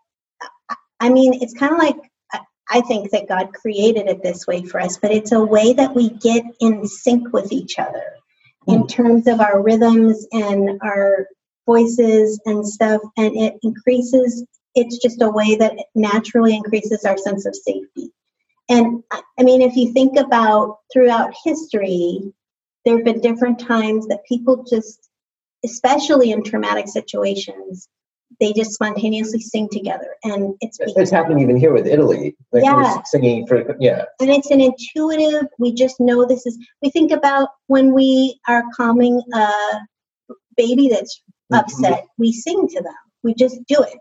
[1.01, 2.10] i mean it's kind of like
[2.71, 5.93] I think that God created it this way for us, but it's a way that
[5.93, 8.15] we get in sync with each other
[8.67, 8.87] in hmm.
[8.87, 11.27] terms of our rhythms and our
[11.65, 13.01] voices and stuff.
[13.17, 18.11] And it increases, it's just a way that naturally increases our sense of safety.
[18.69, 22.33] And I mean, if you think about throughout history,
[22.85, 25.09] there have been different times that people just,
[25.65, 27.89] especially in traumatic situations,
[28.39, 33.01] they just spontaneously sing together and it's it's happening even here with italy like yeah
[33.05, 37.49] singing for yeah and it's an intuitive we just know this is we think about
[37.67, 39.51] when we are calming a
[40.57, 41.21] baby that's
[41.51, 41.59] mm-hmm.
[41.59, 42.05] upset mm-hmm.
[42.17, 43.97] we sing to them we just do it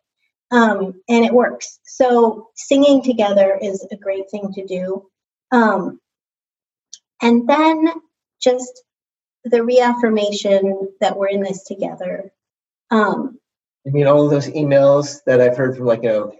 [0.52, 5.06] um, and it works so singing together is a great thing to do
[5.52, 6.00] Um,
[7.22, 7.88] and then
[8.40, 8.82] just
[9.44, 12.32] the reaffirmation that we're in this together.
[12.90, 13.38] Um,
[13.86, 16.30] I mean, all of those emails that I've heard from like a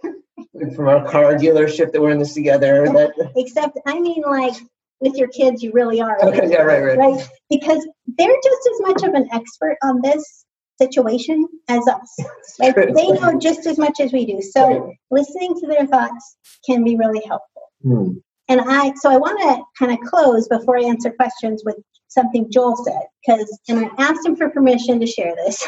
[0.74, 2.84] from our car dealership that we're in this together.
[2.86, 4.54] That except, I mean, like
[5.00, 6.22] with your kids, you really are.
[6.22, 6.98] Okay, yeah, right, right.
[6.98, 7.86] Right, because
[8.18, 10.44] they're just as much of an expert on this
[10.80, 12.16] situation as us.
[12.58, 14.42] Like they know just as much as we do.
[14.42, 14.96] So right.
[15.10, 17.62] listening to their thoughts can be really helpful.
[17.82, 18.12] Hmm.
[18.48, 21.76] And I, so I want to kind of close before I answer questions with
[22.10, 25.66] something Joel said, because, and I asked him for permission to share this.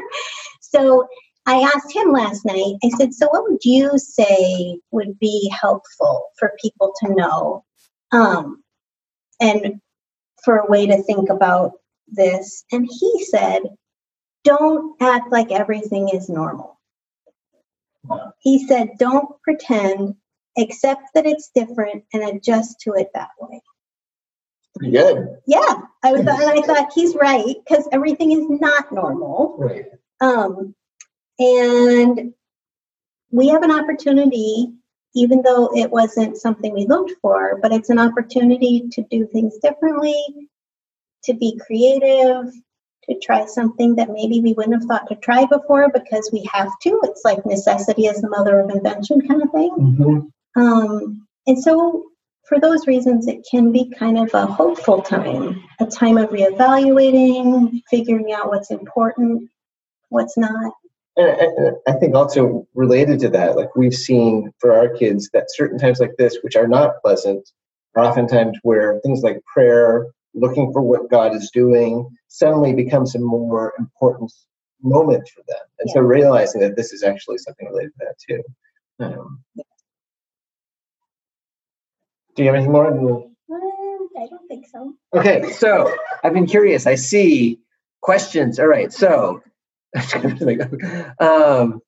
[0.60, 1.08] so
[1.46, 6.26] I asked him last night, I said, so what would you say would be helpful
[6.38, 7.64] for people to know?
[8.12, 8.62] Um,
[9.40, 9.80] and
[10.44, 11.72] for a way to think about
[12.06, 12.64] this.
[12.70, 13.62] And he said,
[14.44, 16.78] don't act like everything is normal.
[18.40, 20.14] He said, don't pretend,
[20.56, 23.60] accept that it's different and adjust to it that way.
[24.78, 25.38] Pretty good.
[25.46, 29.56] Yeah, I was, and I thought he's right because everything is not normal.
[29.58, 29.86] Right.
[30.20, 30.74] Um,
[31.38, 32.34] and
[33.30, 34.72] we have an opportunity,
[35.14, 39.58] even though it wasn't something we looked for, but it's an opportunity to do things
[39.58, 40.22] differently,
[41.24, 42.52] to be creative,
[43.08, 46.70] to try something that maybe we wouldn't have thought to try before because we have
[46.82, 47.00] to.
[47.04, 49.70] It's like necessity is the mother of invention kind of thing.
[49.70, 50.60] Mm-hmm.
[50.60, 52.07] Um, and so,
[52.48, 57.82] for those reasons, it can be kind of a hopeful time, a time of reevaluating,
[57.90, 59.50] figuring out what's important,
[60.08, 60.72] what's not.
[61.16, 65.78] And I think also related to that, like we've seen for our kids that certain
[65.78, 67.50] times like this, which are not pleasant,
[67.96, 73.18] are oftentimes where things like prayer, looking for what God is doing, suddenly becomes a
[73.18, 74.32] more important
[74.82, 75.66] moment for them.
[75.80, 75.94] And yeah.
[75.94, 78.42] so realizing that this is actually something related to that too.
[79.00, 79.40] Um,
[82.38, 82.86] do you have anything more?
[82.86, 84.94] Um, I don't think so.
[85.12, 86.86] Okay, so I've been curious.
[86.86, 87.58] I see
[88.00, 88.60] questions.
[88.60, 89.42] All right, so
[91.18, 91.80] um,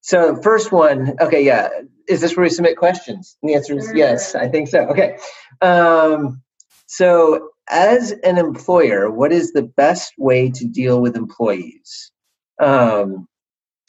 [0.00, 1.68] so first one, okay, yeah.
[2.08, 3.36] Is this where we submit questions?
[3.42, 4.86] And the answer is yes, I think so.
[4.86, 5.18] Okay.
[5.60, 6.40] Um,
[6.86, 12.10] so as an employer, what is the best way to deal with employees?
[12.58, 13.28] Um,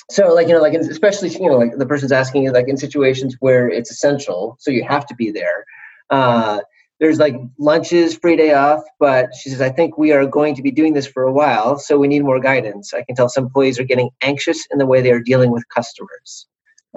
[0.09, 2.77] so like you know like especially you know like the person's asking you like in
[2.77, 5.65] situations where it's essential so you have to be there
[6.09, 6.59] uh,
[6.99, 10.61] there's like lunches, free day off, but she says, I think we are going to
[10.61, 12.93] be doing this for a while, so we need more guidance.
[12.93, 15.63] I can tell some employees are getting anxious in the way they are dealing with
[15.73, 16.47] customers.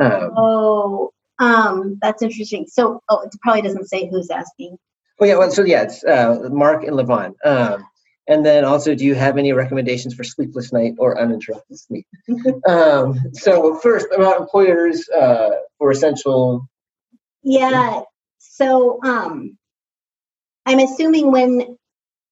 [0.00, 2.66] Um, oh, um, that's interesting.
[2.68, 4.76] So, oh, it probably doesn't say who's asking.
[5.20, 7.34] well yeah, well, so yeah, it's uh, Mark and Levon.
[7.44, 7.84] Um,
[8.28, 12.06] and then also, do you have any recommendations for sleepless night or uninterrupted sleep?
[12.68, 16.68] um, so, first, about employers uh, for essential.
[17.42, 18.02] Yeah.
[18.38, 19.58] So, um,
[20.66, 21.76] I'm assuming when,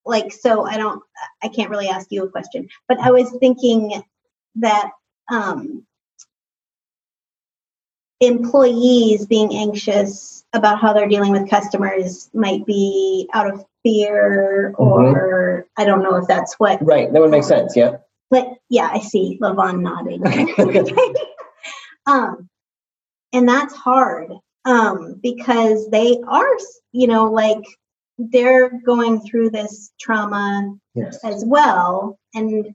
[0.07, 1.03] like, so I don't,
[1.43, 4.01] I can't really ask you a question, but I was thinking
[4.57, 4.91] that
[5.31, 5.85] um,
[8.21, 14.83] employees being anxious about how they're dealing with customers might be out of fear mm-hmm.
[14.83, 15.83] or mm-hmm.
[15.83, 16.85] I don't know if that's what.
[16.85, 17.97] Right, that would make sense, yeah.
[18.31, 20.23] But yeah, I see Levon nodding.
[22.07, 22.49] Um,
[23.33, 24.33] and that's hard
[24.65, 26.57] um, because they are,
[26.93, 27.63] you know, like
[28.19, 31.19] they're going through this trauma yes.
[31.25, 32.75] as well and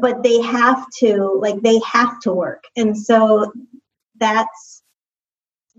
[0.00, 3.52] but they have to like they have to work and so
[4.20, 4.81] that's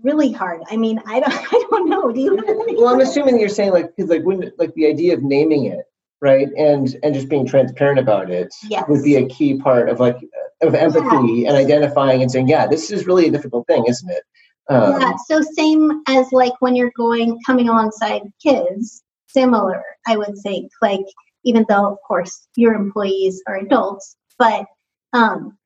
[0.04, 0.62] really hard.
[0.70, 2.12] I mean i don't i don't know.
[2.12, 5.22] Do you well i'm assuming you're saying like because like when like the idea of
[5.22, 5.84] naming it
[6.20, 8.84] right and and just being transparent about it yes.
[8.88, 10.16] would be a key part of like
[10.62, 11.48] of empathy yeah.
[11.48, 14.22] and identifying and saying yeah this is really a difficult thing isn't it?
[14.70, 20.38] Um, yeah, so same as like when you're going coming alongside kids, similar, I would
[20.38, 21.04] say, like
[21.44, 24.64] even though of course your employees are adults, but
[25.12, 25.58] um,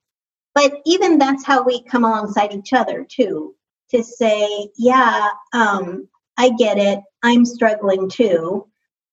[0.55, 3.55] but even that's how we come alongside each other too,
[3.91, 8.67] to say, yeah, um, I get it, I'm struggling too,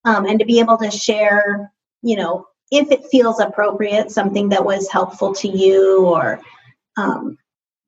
[0.04, 1.72] um, and to be able to share,
[2.02, 6.42] you know, if it feels appropriate, something that was helpful to you or
[6.98, 7.38] um,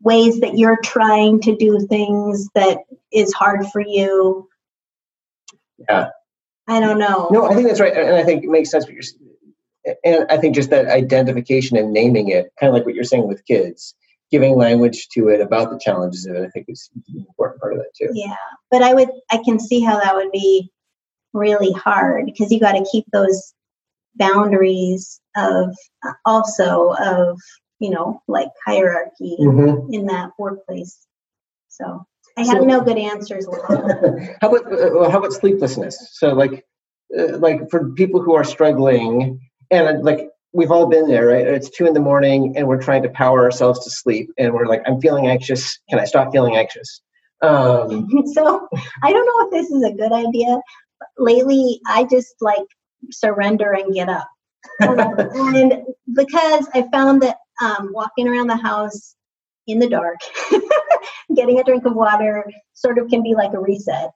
[0.01, 2.79] ways that you're trying to do things that
[3.11, 4.47] is hard for you.
[5.89, 6.09] Yeah.
[6.67, 7.29] I don't know.
[7.31, 7.95] No, I think that's right.
[7.95, 9.03] And I think it makes sense what you're
[10.03, 13.27] and I think just that identification and naming it, kind of like what you're saying
[13.27, 13.95] with kids,
[14.31, 17.73] giving language to it about the challenges of it, I think is an important part
[17.73, 18.09] of that too.
[18.13, 18.35] Yeah.
[18.71, 20.71] But I would I can see how that would be
[21.33, 23.53] really hard because you got to keep those
[24.15, 25.75] boundaries of
[26.25, 27.39] also of
[27.79, 29.93] you know, like hierarchy mm-hmm.
[29.93, 31.05] in that workplace.
[31.67, 32.05] So
[32.37, 33.45] I have so, no good answers.
[34.41, 36.09] how about uh, how about sleeplessness?
[36.13, 36.65] So like
[37.17, 39.39] uh, like for people who are struggling
[39.71, 41.45] and like we've all been there, right?
[41.45, 44.65] It's two in the morning and we're trying to power ourselves to sleep and we're
[44.65, 45.79] like, I'm feeling anxious.
[45.89, 47.01] Can I stop feeling anxious?
[47.41, 48.67] Um, so
[49.03, 50.59] I don't know if this is a good idea.
[51.17, 52.65] Lately, I just like
[53.11, 54.27] surrender and get up.
[54.79, 55.83] and
[56.13, 59.15] because I found that um, walking around the house
[59.67, 60.19] in the dark,
[61.35, 64.11] getting a drink of water sort of can be like a reset.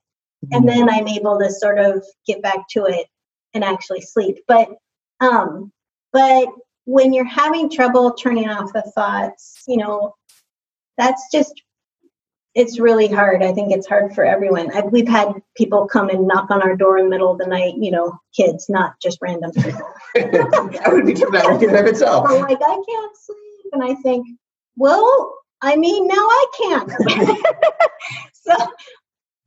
[0.51, 3.05] And then I'm able to sort of get back to it
[3.53, 4.39] and actually sleep.
[4.47, 4.69] But
[5.19, 5.71] um,
[6.13, 6.47] but
[6.85, 10.15] when you're having trouble turning off the thoughts, you know,
[10.97, 11.61] that's just
[12.53, 13.41] it's really hard.
[13.43, 14.75] I think it's hard for everyone.
[14.75, 17.47] I, we've had people come and knock on our door in the middle of the
[17.47, 17.75] night.
[17.77, 19.89] You know, kids, not just random people.
[20.15, 22.29] that would be traumatic in of itself.
[22.29, 24.27] So like, I can't sleep, and I think,
[24.75, 26.91] well, I mean, now I can't.
[28.33, 28.55] so.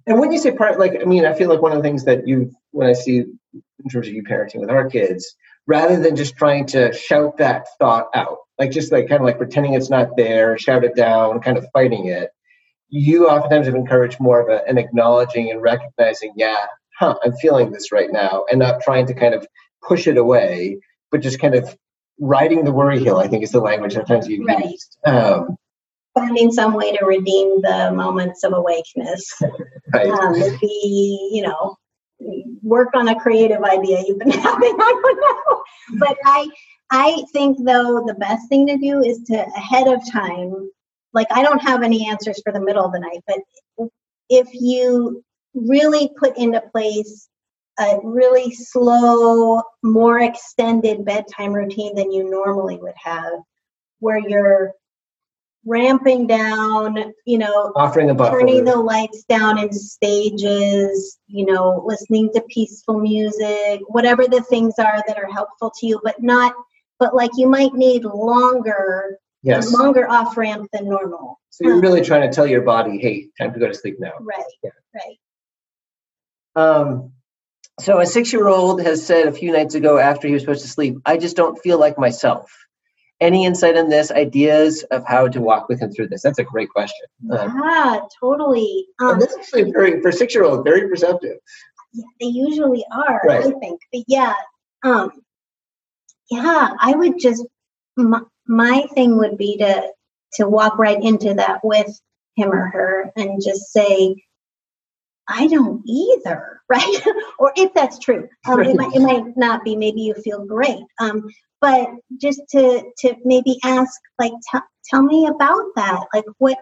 [0.06, 2.04] And when you say part, like, I mean, I feel like one of the things
[2.04, 5.34] that you, when I see in terms of you parenting with our kids,
[5.66, 9.38] rather than just trying to shout that thought out, like just like kind of like
[9.38, 12.30] pretending it's not there, shout it down, kind of fighting it
[12.94, 17.72] you oftentimes have encouraged more of a, an acknowledging and recognizing, yeah, huh, I'm feeling
[17.72, 19.44] this right now, and not trying to kind of
[19.86, 20.78] push it away,
[21.10, 21.76] but just kind of
[22.20, 24.64] riding the worry hill, I think is the language sometimes you've right.
[24.64, 24.96] used.
[25.04, 25.56] Um,
[26.14, 29.42] Finding some way to redeem the moments of awakeness.
[29.92, 30.06] right.
[30.06, 31.76] Um, be, you know,
[32.62, 34.76] work on a creative idea you've been having.
[34.78, 35.62] I don't know.
[35.98, 36.48] But I
[36.90, 40.70] I think though the best thing to do is to ahead of time
[41.14, 43.88] like I don't have any answers for the middle of the night, but
[44.28, 47.28] if you really put into place
[47.78, 53.32] a really slow, more extended bedtime routine than you normally would have,
[54.00, 54.72] where you're
[55.66, 58.40] ramping down, you know, offering a buffer.
[58.40, 64.74] turning the lights down in stages, you know, listening to peaceful music, whatever the things
[64.78, 66.54] are that are helpful to you, but not,
[66.98, 69.72] but like you might need longer yes.
[69.72, 71.40] longer off ramp than normal.
[71.50, 74.12] So you're really trying to tell your body, hey, time to go to sleep now.
[74.20, 74.44] Right.
[74.62, 74.70] Yeah.
[74.94, 75.18] Right.
[76.56, 77.12] Um,
[77.80, 80.96] so a six-year-old has said a few nights ago after he was supposed to sleep,
[81.04, 82.50] I just don't feel like myself.
[83.24, 84.10] Any insight on this?
[84.10, 86.22] Ideas of how to walk with him through this?
[86.22, 87.06] That's a great question.
[87.32, 88.86] Um, yeah, totally.
[89.00, 91.38] Um, this is actually very for six-year-old, very perceptive.
[91.94, 93.22] Yeah, they usually are.
[93.26, 93.46] Right.
[93.46, 94.34] I think, but yeah,
[94.82, 95.10] um,
[96.30, 97.46] yeah, I would just
[97.96, 99.88] my, my thing would be to
[100.34, 101.98] to walk right into that with
[102.36, 104.14] him or her and just say
[105.28, 107.06] i don't either right
[107.38, 108.68] or if that's true um, right.
[108.68, 111.22] it, might, it might not be maybe you feel great um,
[111.64, 111.88] but
[112.20, 112.62] just to
[112.98, 114.58] to maybe ask like t-
[114.90, 116.58] tell me about that like what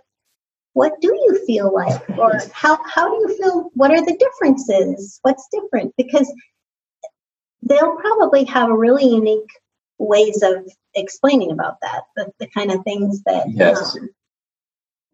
[0.74, 5.18] what do you feel like or how how do you feel what are the differences
[5.22, 6.32] what's different because
[7.62, 9.50] they'll probably have really unique
[9.98, 13.96] ways of explaining about that, the, the kind of things that yes.
[13.96, 14.10] um,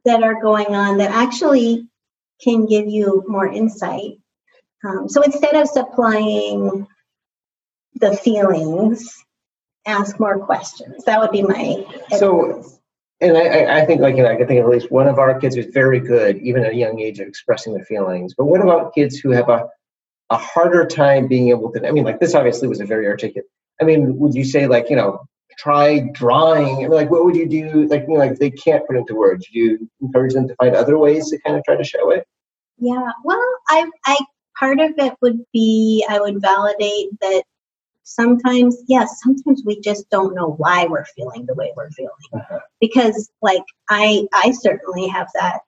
[0.05, 1.87] that are going on that actually
[2.43, 4.13] can give you more insight.
[4.85, 6.87] Um, so instead of supplying
[7.97, 9.13] the feelings,
[9.89, 11.05] ask more questions.
[11.05, 11.85] That would be my
[12.17, 12.65] so.
[13.21, 15.19] And I, I think, like, you know, I can think of at least one of
[15.19, 18.33] our kids is very good, even at a young age, of expressing their feelings.
[18.39, 19.67] But what about kids who have a,
[20.31, 21.85] a harder time being able to?
[21.85, 23.51] I mean, like, this obviously was a very articulate.
[23.81, 25.27] I mean, would you say, like, you know,
[25.59, 26.77] try drawing?
[26.77, 27.89] I mean, like, what would you do?
[27.89, 29.47] Like, you know, like they can't put into words.
[29.53, 32.25] Do you encourage them to find other ways to kind of try to show it?
[32.77, 33.11] Yeah.
[33.25, 34.17] Well, I, I
[34.57, 37.43] part of it would be I would validate that
[38.09, 42.11] sometimes, yes, sometimes we just don't know why we're feeling the way we're feeling.
[42.33, 42.61] Uh-huh.
[42.81, 45.61] Because, like, I I certainly have that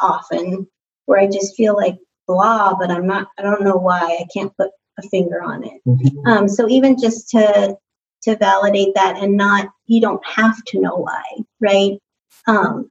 [0.00, 0.68] often
[1.06, 3.28] where I just feel like blah, but I'm not.
[3.38, 4.18] I don't know why.
[4.20, 5.80] I can't put a finger on it.
[5.86, 6.26] Mm-hmm.
[6.26, 7.76] Um, so even just to
[8.22, 11.22] to validate that and not you don't have to know why
[11.60, 11.98] right
[12.46, 12.90] um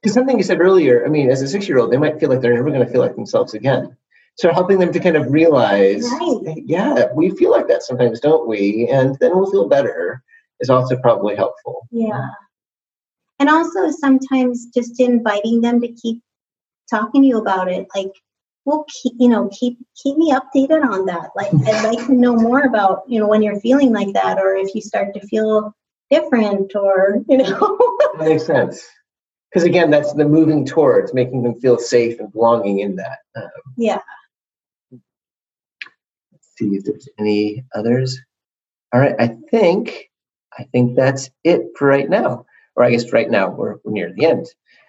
[0.00, 2.28] because something you said earlier i mean as a six year old they might feel
[2.28, 3.96] like they're never going to feel like themselves again
[4.36, 6.62] so helping them to kind of realize right.
[6.66, 8.88] yeah we feel like that sometimes don't we?
[8.90, 10.22] And then we'll feel better
[10.60, 11.86] is also probably helpful.
[11.90, 12.28] Yeah.
[13.38, 16.22] And also sometimes just inviting them to keep
[16.88, 18.12] talking to you about it like
[18.66, 21.30] well keep you know keep keep me updated on that.
[21.36, 24.54] Like i'd like to know more about you know when you're feeling like that or
[24.56, 25.74] if you start to feel
[26.10, 27.78] different or you know.
[28.18, 28.84] That makes sense.
[29.50, 33.48] Because again that's the moving towards making them feel safe and belonging in that um,
[33.76, 34.00] yeah
[36.56, 38.18] see if there's any others
[38.92, 40.10] all right i think
[40.58, 42.44] i think that's it for right now
[42.76, 44.46] or i guess right now we're, we're near the end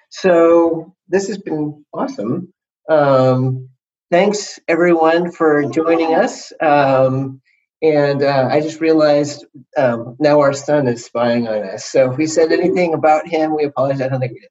[0.09, 2.53] so this has been awesome.
[2.89, 3.69] Um,
[4.11, 6.53] thanks everyone for joining us.
[6.61, 7.41] Um,
[7.81, 9.45] and uh, I just realized
[9.77, 11.85] um, now our son is spying on us.
[11.85, 14.01] So if we said anything about him, we apologize.
[14.01, 14.49] I don't think we did.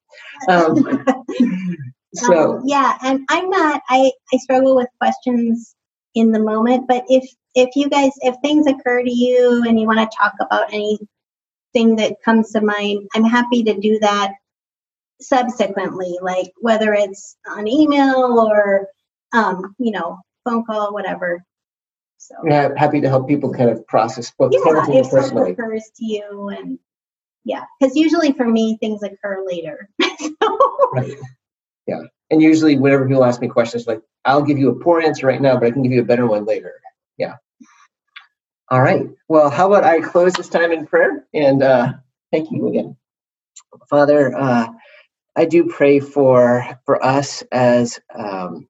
[0.52, 1.76] Um,
[2.14, 3.80] so Um, yeah, and I'm not.
[3.88, 5.74] I I struggle with questions
[6.14, 9.86] in the moment, but if if you guys if things occur to you and you
[9.86, 14.32] want to talk about anything that comes to mind, I'm happy to do that
[15.20, 18.88] subsequently, like whether it's on email or
[19.32, 21.44] um, you know phone call, whatever.
[22.18, 25.52] So yeah, happy to help people kind of process both yeah, if personally.
[25.52, 26.78] occurs to you and
[27.44, 29.90] yeah, because usually for me things occur later.
[30.18, 30.58] so,
[30.92, 31.18] Right.
[31.86, 32.02] Yeah.
[32.30, 35.40] And usually, whenever people ask me questions, like I'll give you a poor answer right
[35.40, 36.74] now, but I can give you a better one later.
[37.18, 37.34] Yeah.
[38.70, 39.06] All right.
[39.28, 41.92] Well, how about I close this time in prayer and uh,
[42.32, 42.96] thank you again,
[43.90, 44.36] Father.
[44.36, 44.68] Uh,
[45.36, 48.68] I do pray for for us as um,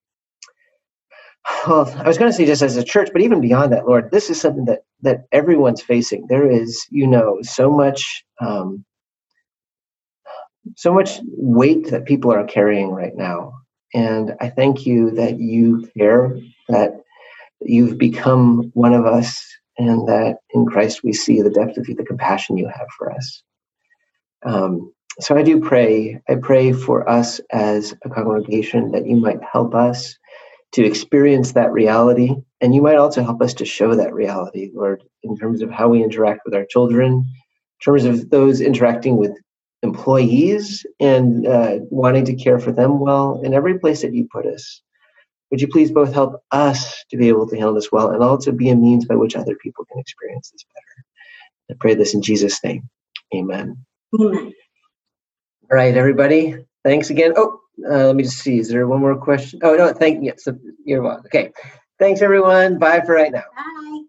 [1.67, 1.91] well.
[1.99, 4.31] I was going to say just as a church, but even beyond that, Lord, this
[4.31, 6.27] is something that that everyone's facing.
[6.29, 8.25] There is, you know, so much.
[8.41, 8.85] Um,
[10.77, 13.53] so much weight that people are carrying right now.
[13.95, 16.37] And I thank you that you care,
[16.69, 17.01] that
[17.61, 19.43] you've become one of us,
[19.79, 23.13] and that in Christ we see the depth of you, the compassion you have for
[23.13, 23.43] us.
[24.45, 29.39] Um, so I do pray, I pray for us as a congregation that you might
[29.43, 30.17] help us
[30.73, 32.35] to experience that reality.
[32.61, 35.89] And you might also help us to show that reality, Lord, in terms of how
[35.89, 39.37] we interact with our children, in terms of those interacting with
[39.85, 44.47] employees and uh, wanting to care for them well in every place that you put
[44.47, 44.83] us.
[45.51, 48.51] Would you please both help us to be able to handle this well and also
[48.51, 51.05] be a means by which other people can experience this better?
[51.71, 52.89] I pray this in Jesus' name.
[53.35, 53.77] Amen.
[54.19, 54.53] Amen.
[55.71, 56.57] All right, everybody.
[56.83, 57.35] Thanks again.
[57.37, 58.59] Oh, uh, let me just see.
[58.59, 59.61] Is there one more question?
[59.63, 60.33] Oh, no, thank you.
[60.35, 60.47] Yes,
[60.85, 61.27] you're welcome.
[61.27, 61.53] Okay.
[61.99, 62.79] Thanks, everyone.
[62.79, 63.45] Bye for right now.
[63.57, 64.03] Bye.